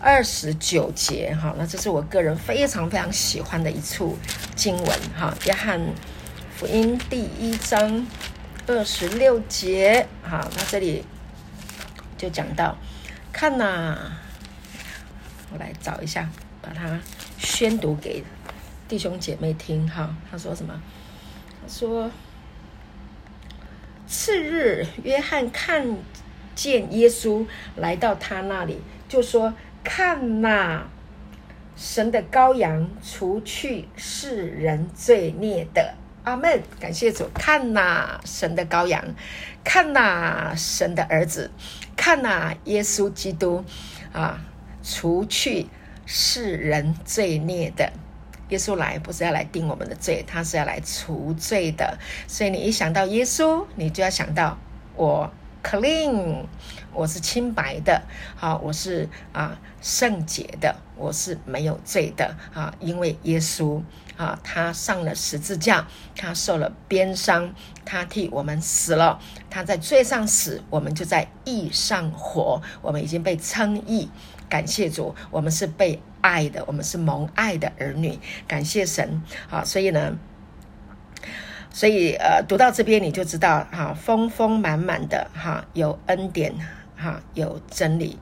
[0.00, 4.18] 二十九节，哈，那这是我个人非常非常喜欢的一处
[4.54, 5.80] 经文，哈，约翰
[6.54, 8.06] 福音第一章
[8.66, 11.02] 二十六节，哈，那这里
[12.18, 12.76] 就讲到，
[13.34, 13.98] 看呐，
[15.52, 16.30] 我来找一下，
[16.62, 16.98] 把它
[17.36, 18.22] 宣读给
[18.88, 20.80] 弟兄姐妹听，哈，他说什么？
[21.60, 22.08] 他说，
[24.06, 25.84] 次日，约翰看
[26.54, 29.52] 见耶稣来到他那里，就说。
[29.86, 30.84] 看呐，
[31.76, 36.62] 神的羔羊，除去世人罪孽的，阿门。
[36.80, 39.04] 感谢主，看呐，神的羔羊，
[39.62, 41.50] 看呐，神的儿子，
[41.96, 43.64] 看呐，耶稣基督
[44.12, 44.44] 啊，
[44.82, 45.66] 除去
[46.06, 47.92] 世人罪孽的。
[48.50, 51.98] 耶稣来不是要来定我们的罪，他是要来除罪的。
[52.28, 54.58] 所以你一想到耶稣，你就要想到
[54.96, 55.32] 我。
[55.64, 56.44] clean，
[56.92, 58.02] 我是清白的，
[58.36, 63.80] 好，我是啊圣洁的，我是没有罪的啊，因为耶稣
[64.16, 65.86] 啊，他上了十字架，
[66.16, 67.54] 他受了鞭伤，
[67.84, 69.18] 他替我们死了，
[69.50, 74.08] 他在罪上死，我们就在义上活，我们已经被称义，
[74.48, 80.16] 感谢主，我们是被爱的，我们是蒙爱的儿女，感谢神，好，所以呢。
[81.76, 86.54] 所以，呃，读到这边你就知道，哈，丰丰满满的，哈，有恩典，
[86.96, 88.16] 哈，有真理，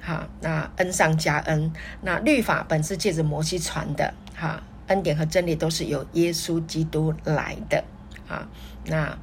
[0.00, 1.72] 哈，那恩上加恩。
[2.02, 7.82] 那律法本是借着摩西传的，哈，恩典和真理都是由耶稣基督来的，
[8.28, 8.48] 啊，
[8.86, 9.18] 那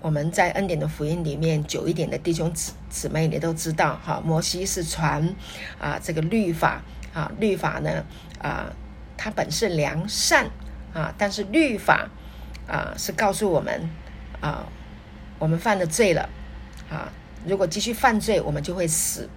[0.00, 5.34] 我们在恩典的福音里面，久一点的弟兄姊姊妹，你都知道，哈，摩西是传
[5.78, 6.82] 啊这个律法，
[7.12, 8.04] 啊，律法呢，
[8.40, 8.72] 啊，
[9.16, 10.50] 它本是良善，
[10.92, 12.08] 啊，但是律法。
[12.68, 13.88] 啊，是告诉我们，
[14.40, 14.66] 啊，
[15.38, 16.28] 我们犯了罪了，
[16.90, 17.12] 啊，
[17.46, 19.28] 如果继续犯罪，我们就会死，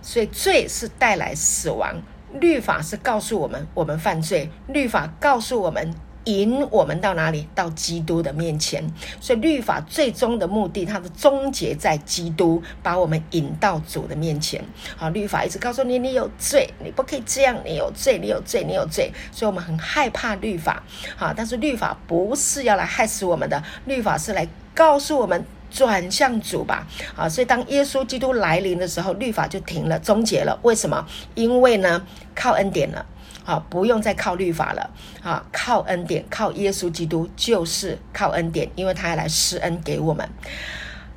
[0.00, 2.00] 所以罪是带来死亡。
[2.32, 5.94] 律法是告诉我们，我们犯罪，律法告诉我们。
[6.24, 7.48] 引我们到哪里？
[7.54, 8.84] 到基督的面前。
[9.18, 14.62] 所以律法最终的目的，它的终结在基督，把我们引到主的面前。
[14.94, 19.10] 好，律法一直告诉你，你有罪，你不可以这样，你有罪，你有罪，你有罪。
[19.32, 20.82] 所以我们很害怕律法。
[21.16, 26.86] 好，但是律法不是要来害死我们的，律法是来告诉我们转向主吧。
[27.16, 30.58] 啊，所以当耶稣基督来临的时候，律法就停了，终结了。
[30.62, 31.06] 为什么？
[31.34, 33.04] 因为呢，靠恩典了。
[33.44, 34.90] 啊，不用再靠律法了，
[35.22, 40.28] 啊，靠恩典，靠耶稣基督，就是靠恩典，因为他要来施恩给我们。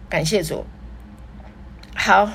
[0.08, 0.64] 感谢主。
[1.94, 2.30] 好，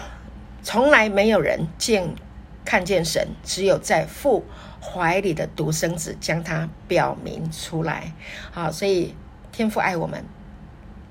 [0.63, 2.15] 从来没有人见
[2.63, 4.45] 看见神，只有在父
[4.83, 8.13] 怀里的独生子将他表明出来。
[8.53, 9.15] 好，所以
[9.51, 10.23] 天父爱我们，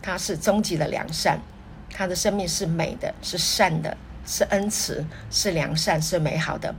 [0.06, 1.42] 他是终极的良善，
[1.90, 6.76] 他的生命是美的，是善的，是恩慈，是良善，是美好的。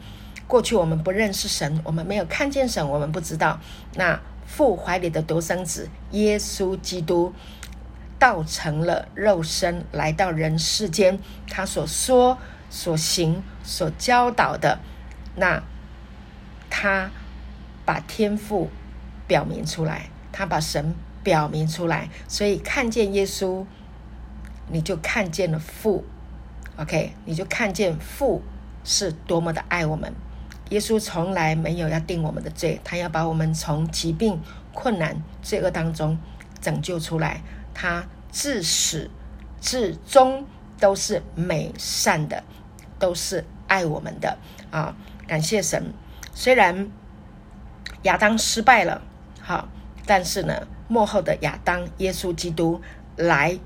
[0.47, 3.59] 过去我们不认识神，我们没有看见神，我们不知道。
[3.95, 7.35] 那父怀里的独生子耶稣基督，
[8.17, 11.19] 道成了肉身，来到人世间。
[11.49, 12.39] 他所说、
[12.71, 14.79] 所行、所教导的，
[15.35, 15.61] 那
[16.71, 17.11] 他
[17.85, 18.71] 把天赋
[19.27, 20.95] 表明出来，他把神
[21.27, 22.09] 表明出来。
[22.29, 23.67] 所以看见耶稣，
[24.71, 26.05] 你就看见了父。
[26.77, 28.43] OK，你就看见父
[28.85, 30.15] 是多么的爱我们。
[30.71, 34.41] 耶稣从来没有要定我们的罪，他要把我们从疾病、
[34.73, 36.17] 困难、罪恶当中
[36.61, 37.43] 拯救出来。
[37.75, 39.11] 他自始
[39.61, 40.47] 至终
[40.79, 42.45] 都是美善的，
[43.01, 44.39] 都是爱我们的
[44.71, 44.95] 啊！
[45.27, 45.93] 感谢神。
[46.33, 46.89] 虽然
[48.03, 49.03] 亚当失败了，
[49.41, 49.69] 好，
[50.05, 52.81] 但是呢，幕后的亚当耶稣基督
[53.17, 53.59] 来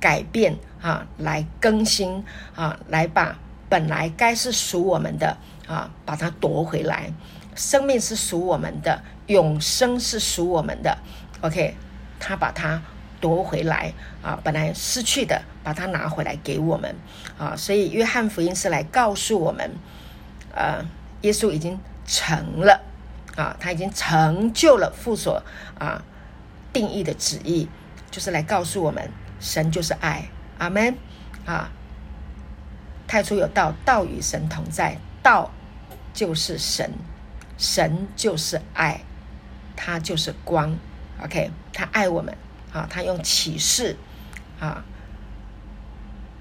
[0.00, 3.38] 改变啊，来更新啊，来把
[3.68, 5.36] 本来该是属我们的
[5.66, 7.12] 啊，把它夺回来。
[7.54, 10.98] 生命是属我们的，永生是属我们的。
[11.40, 11.74] OK，
[12.20, 12.82] 他把它
[13.20, 13.92] 夺回来
[14.22, 16.94] 啊，本来失去的，把它拿回来给我们
[17.38, 17.56] 啊。
[17.56, 19.70] 所以约翰福音是来告诉我们，
[20.54, 20.84] 呃，
[21.22, 22.82] 耶稣已经成了
[23.36, 25.42] 啊，他已经成就了父所
[25.78, 26.02] 啊
[26.72, 27.68] 定义的旨意，
[28.10, 29.10] 就是来告诉我们，
[29.40, 30.28] 神就是爱。
[30.58, 30.96] 阿门
[31.44, 31.70] 啊！
[33.06, 35.50] 太初有道，道与神同在，道
[36.12, 36.92] 就是神。
[37.58, 39.00] 神就是爱，
[39.74, 40.76] 他就是光
[41.22, 42.36] ，OK，他爱我们
[42.70, 43.96] 啊，他用启示
[44.60, 44.84] 啊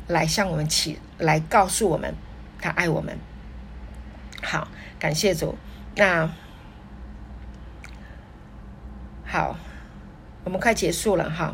[0.08, 2.14] 来向我们启，来告诉我们
[2.60, 3.18] 他爱我们。
[4.44, 4.68] 好，
[5.00, 5.58] 感谢主。
[5.96, 6.30] 那
[9.26, 9.58] 好，
[10.46, 11.54] 我们快结束了哈。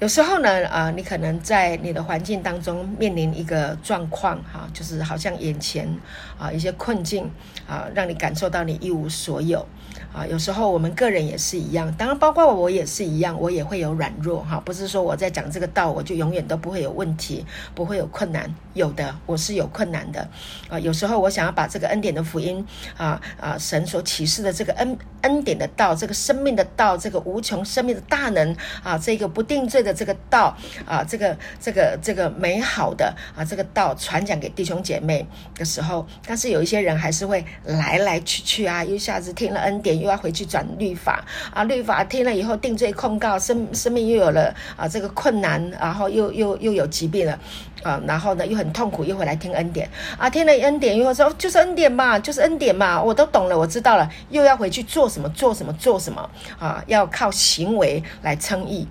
[0.00, 5.88] 有时候呢，啊，你可能在你的环境当中面临一个状况，哈，就是好像眼前
[6.36, 7.30] 啊一些困境
[7.68, 9.64] 啊，让你感受到你一无所有。
[10.12, 14.60] 啊，有时候我们个人也是一样，当然包括我也是一样，我也会有软弱哈。
[14.60, 18.52] 不是说我在讲这个道，我就永远都不会有问题，不会有困难。
[18.74, 20.28] 有的，我是有困难的。
[20.68, 22.64] 啊，有时候我想要把这个恩典的福音
[22.96, 30.54] 啊啊，神所启示的这个恩恩典的道，这个生命的道，这个无穷生命的大能啊，这个不定罪的这个道
[30.86, 40.01] 啊，这个这个这个美好的啊这个道传讲给弟兄姐妹的时候，但是有一些人还是会来来去去啊，一下子听了恩典。
[40.02, 41.24] 又要回去转律法
[41.54, 41.62] 啊！
[41.64, 47.38] 律法听了以后定罪控告，生生命又有了啊这个困难，然后又又又有疾病了
[47.82, 48.00] 啊！
[48.06, 49.88] 然后呢又很痛苦，又回来听恩典
[50.18, 50.28] 啊！
[50.28, 56.28] 听了恩典又说就是恩典嘛，就是恩典嘛，我都懂了，我知道了，又要回去做什么做什么做什么
[56.58, 56.82] 啊！
[56.86, 58.86] 要靠行为来称义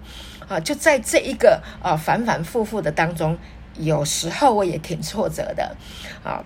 [0.48, 0.60] 啊！
[0.60, 3.38] 就在这一个啊反反复复的当中，
[3.78, 5.76] 有时候我也挺挫折的
[6.24, 6.44] 啊。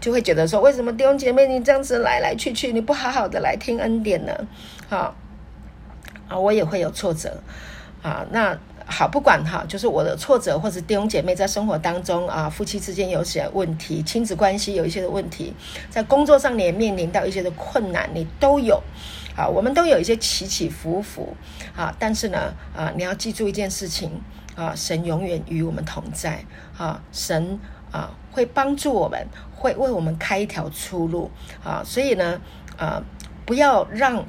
[0.00, 4.32] 就会觉得说，为什么弟兄姐妹你这样子来来去去，你不好好的来听恩典呢？
[4.88, 5.14] 好
[6.28, 7.40] 啊，我也会有挫折
[8.02, 8.26] 啊。
[8.30, 15.52] 那好，不管哈，就是我的挫折，或者弟兄姐妹在生活当中啊，夫妻之间有些问题，亲子关系有一些的问题，
[15.90, 18.80] 在工作上你也面临到一些的困难，你都有
[19.36, 19.48] 啊。
[19.48, 21.36] 我们都有一些起起伏伏
[21.74, 24.10] 啊，但是呢啊，你要记住一件事情
[24.54, 26.44] 啊，神永远与我们同在
[26.78, 27.58] 啊，神
[27.90, 29.26] 啊会帮助我们。
[29.58, 31.30] 会为我们开一条出路
[31.64, 32.38] 啊，所以呢，
[32.76, 33.02] 呃，
[33.46, 34.22] 不要让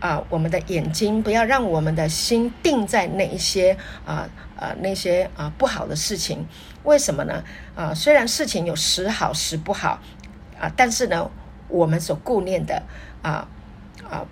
[0.00, 6.44] 啊我们的眼睛，不要让我们的心定在那一些啊呃那些啊不好的事情。
[6.82, 7.44] 为什么呢？
[7.76, 10.00] 啊，虽然事情有时好时不好
[10.60, 11.30] 啊，但是呢，
[11.68, 12.82] 我们所顾念的
[13.22, 13.46] 啊
[14.10, 14.26] 啊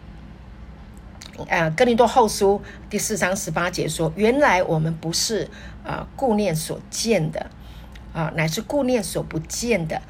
[1.49, 2.61] 啊，哥林多后书
[2.91, 5.49] 第四章十八节说，原来我们不是
[5.85, 7.47] 啊顾念所见的
[8.13, 10.01] 啊，乃是顾念所不见的。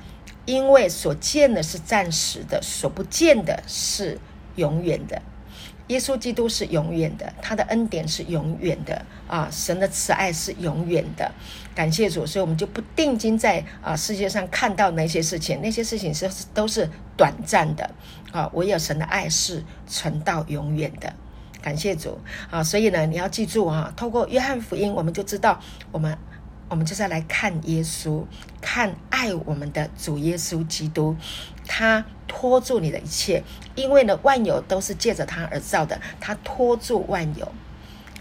[0.44, 4.18] 因为所见的是暂时的，所不见的是
[4.56, 5.22] 永远的。
[5.86, 9.48] 耶稣基督是永远的，他的恩典是永远的啊！
[9.52, 11.30] 神的慈爱是永远的。
[11.76, 17.88] 感谢主，所以我们就不定睛在啊世界上看到那些事情，那些事情是都是短暂的
[18.32, 18.50] 啊！
[18.54, 21.12] 唯有神的爱是存到永远的。
[21.60, 22.18] 感谢主
[22.50, 22.64] 啊！
[22.64, 25.60] 所以呢，你要记住啊，透过约翰福音，我们就知道
[25.92, 26.18] 我们。
[26.72, 28.24] 我们就是要来看耶稣，
[28.62, 31.14] 看爱我们的主耶稣基督，
[31.68, 33.44] 他托住你的一切，
[33.74, 37.52] 因为呢，万有都是借着他而造的，他托住万有，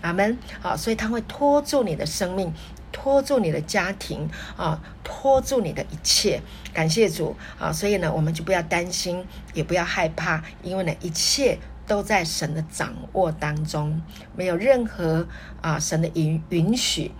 [0.01, 0.37] 阿门。
[0.59, 2.53] 好，所以他会托住你的生命，
[2.91, 6.41] 托住你的家庭啊，托住你的一切。
[6.73, 7.71] 感谢主啊！
[7.71, 14.01] 所以呢，我们就不要担心，也不要害怕，因为呢，一切都在神的掌握当中，
[14.35, 15.25] 没有任何
[15.61, 17.11] 啊神的允允许。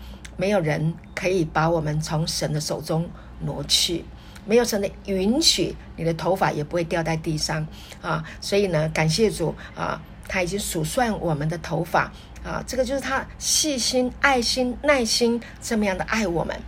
[0.42, 3.08] 没有人可以把我们从神的手中
[3.42, 4.04] 挪去，
[4.44, 7.68] 没有神的允许，你的头发也不会掉在地上
[8.02, 8.24] 啊！
[8.42, 12.12] 所以呢，感谢主啊，他已经数算我们的头发
[12.44, 16.60] 啊，这个就是他细心、爱心、耐心这么样的爱我们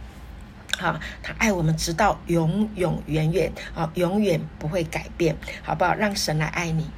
[0.78, 5.96] 啊，他爱我们直到永永远远啊，永远不会改变，好不好？
[5.96, 6.92] 让神来爱你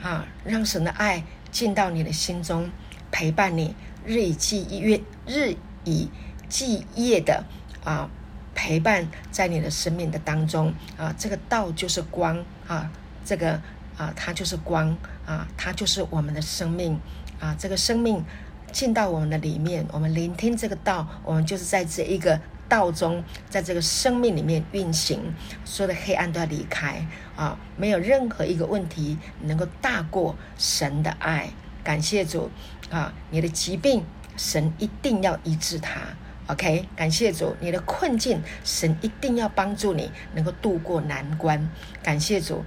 [0.00, 2.70] 啊，让神的爱进到你的心中，
[3.10, 3.74] 陪伴你。
[4.06, 5.54] 日以继夜，日
[5.84, 6.08] 以
[6.48, 7.44] 继夜的
[7.84, 8.08] 啊
[8.54, 12.90] 陪伴在你的生命的当中啊，这个道就是光啊，
[13.24, 13.60] 这个
[13.98, 14.96] 啊它就是光
[15.26, 16.98] 啊，它就是我们的生命
[17.40, 18.24] 啊，这个生命
[18.72, 25.20] 进到我们的里面，我们聆听这个道，我们就是在这一个道中，在这个生命里面运行，
[25.64, 31.50] 所有的黑暗都要离开啊，没有任何一个问题能够大过神的爱。
[31.84, 32.50] 感谢主
[32.90, 34.04] 啊，你的疾病，
[34.36, 36.00] 神一定要医治它。
[36.48, 41.68] OK，感谢主，你的困境，神一定要帮助你能够度过难关。
[42.02, 42.64] 感谢主，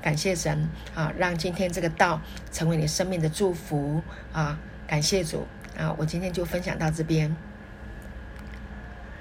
[0.00, 4.02] 感谢神啊，让今天这个道成为你生命的祝福
[4.32, 4.58] 啊！
[4.86, 5.46] 感谢主
[5.76, 7.36] 啊，我今天就分享到这边。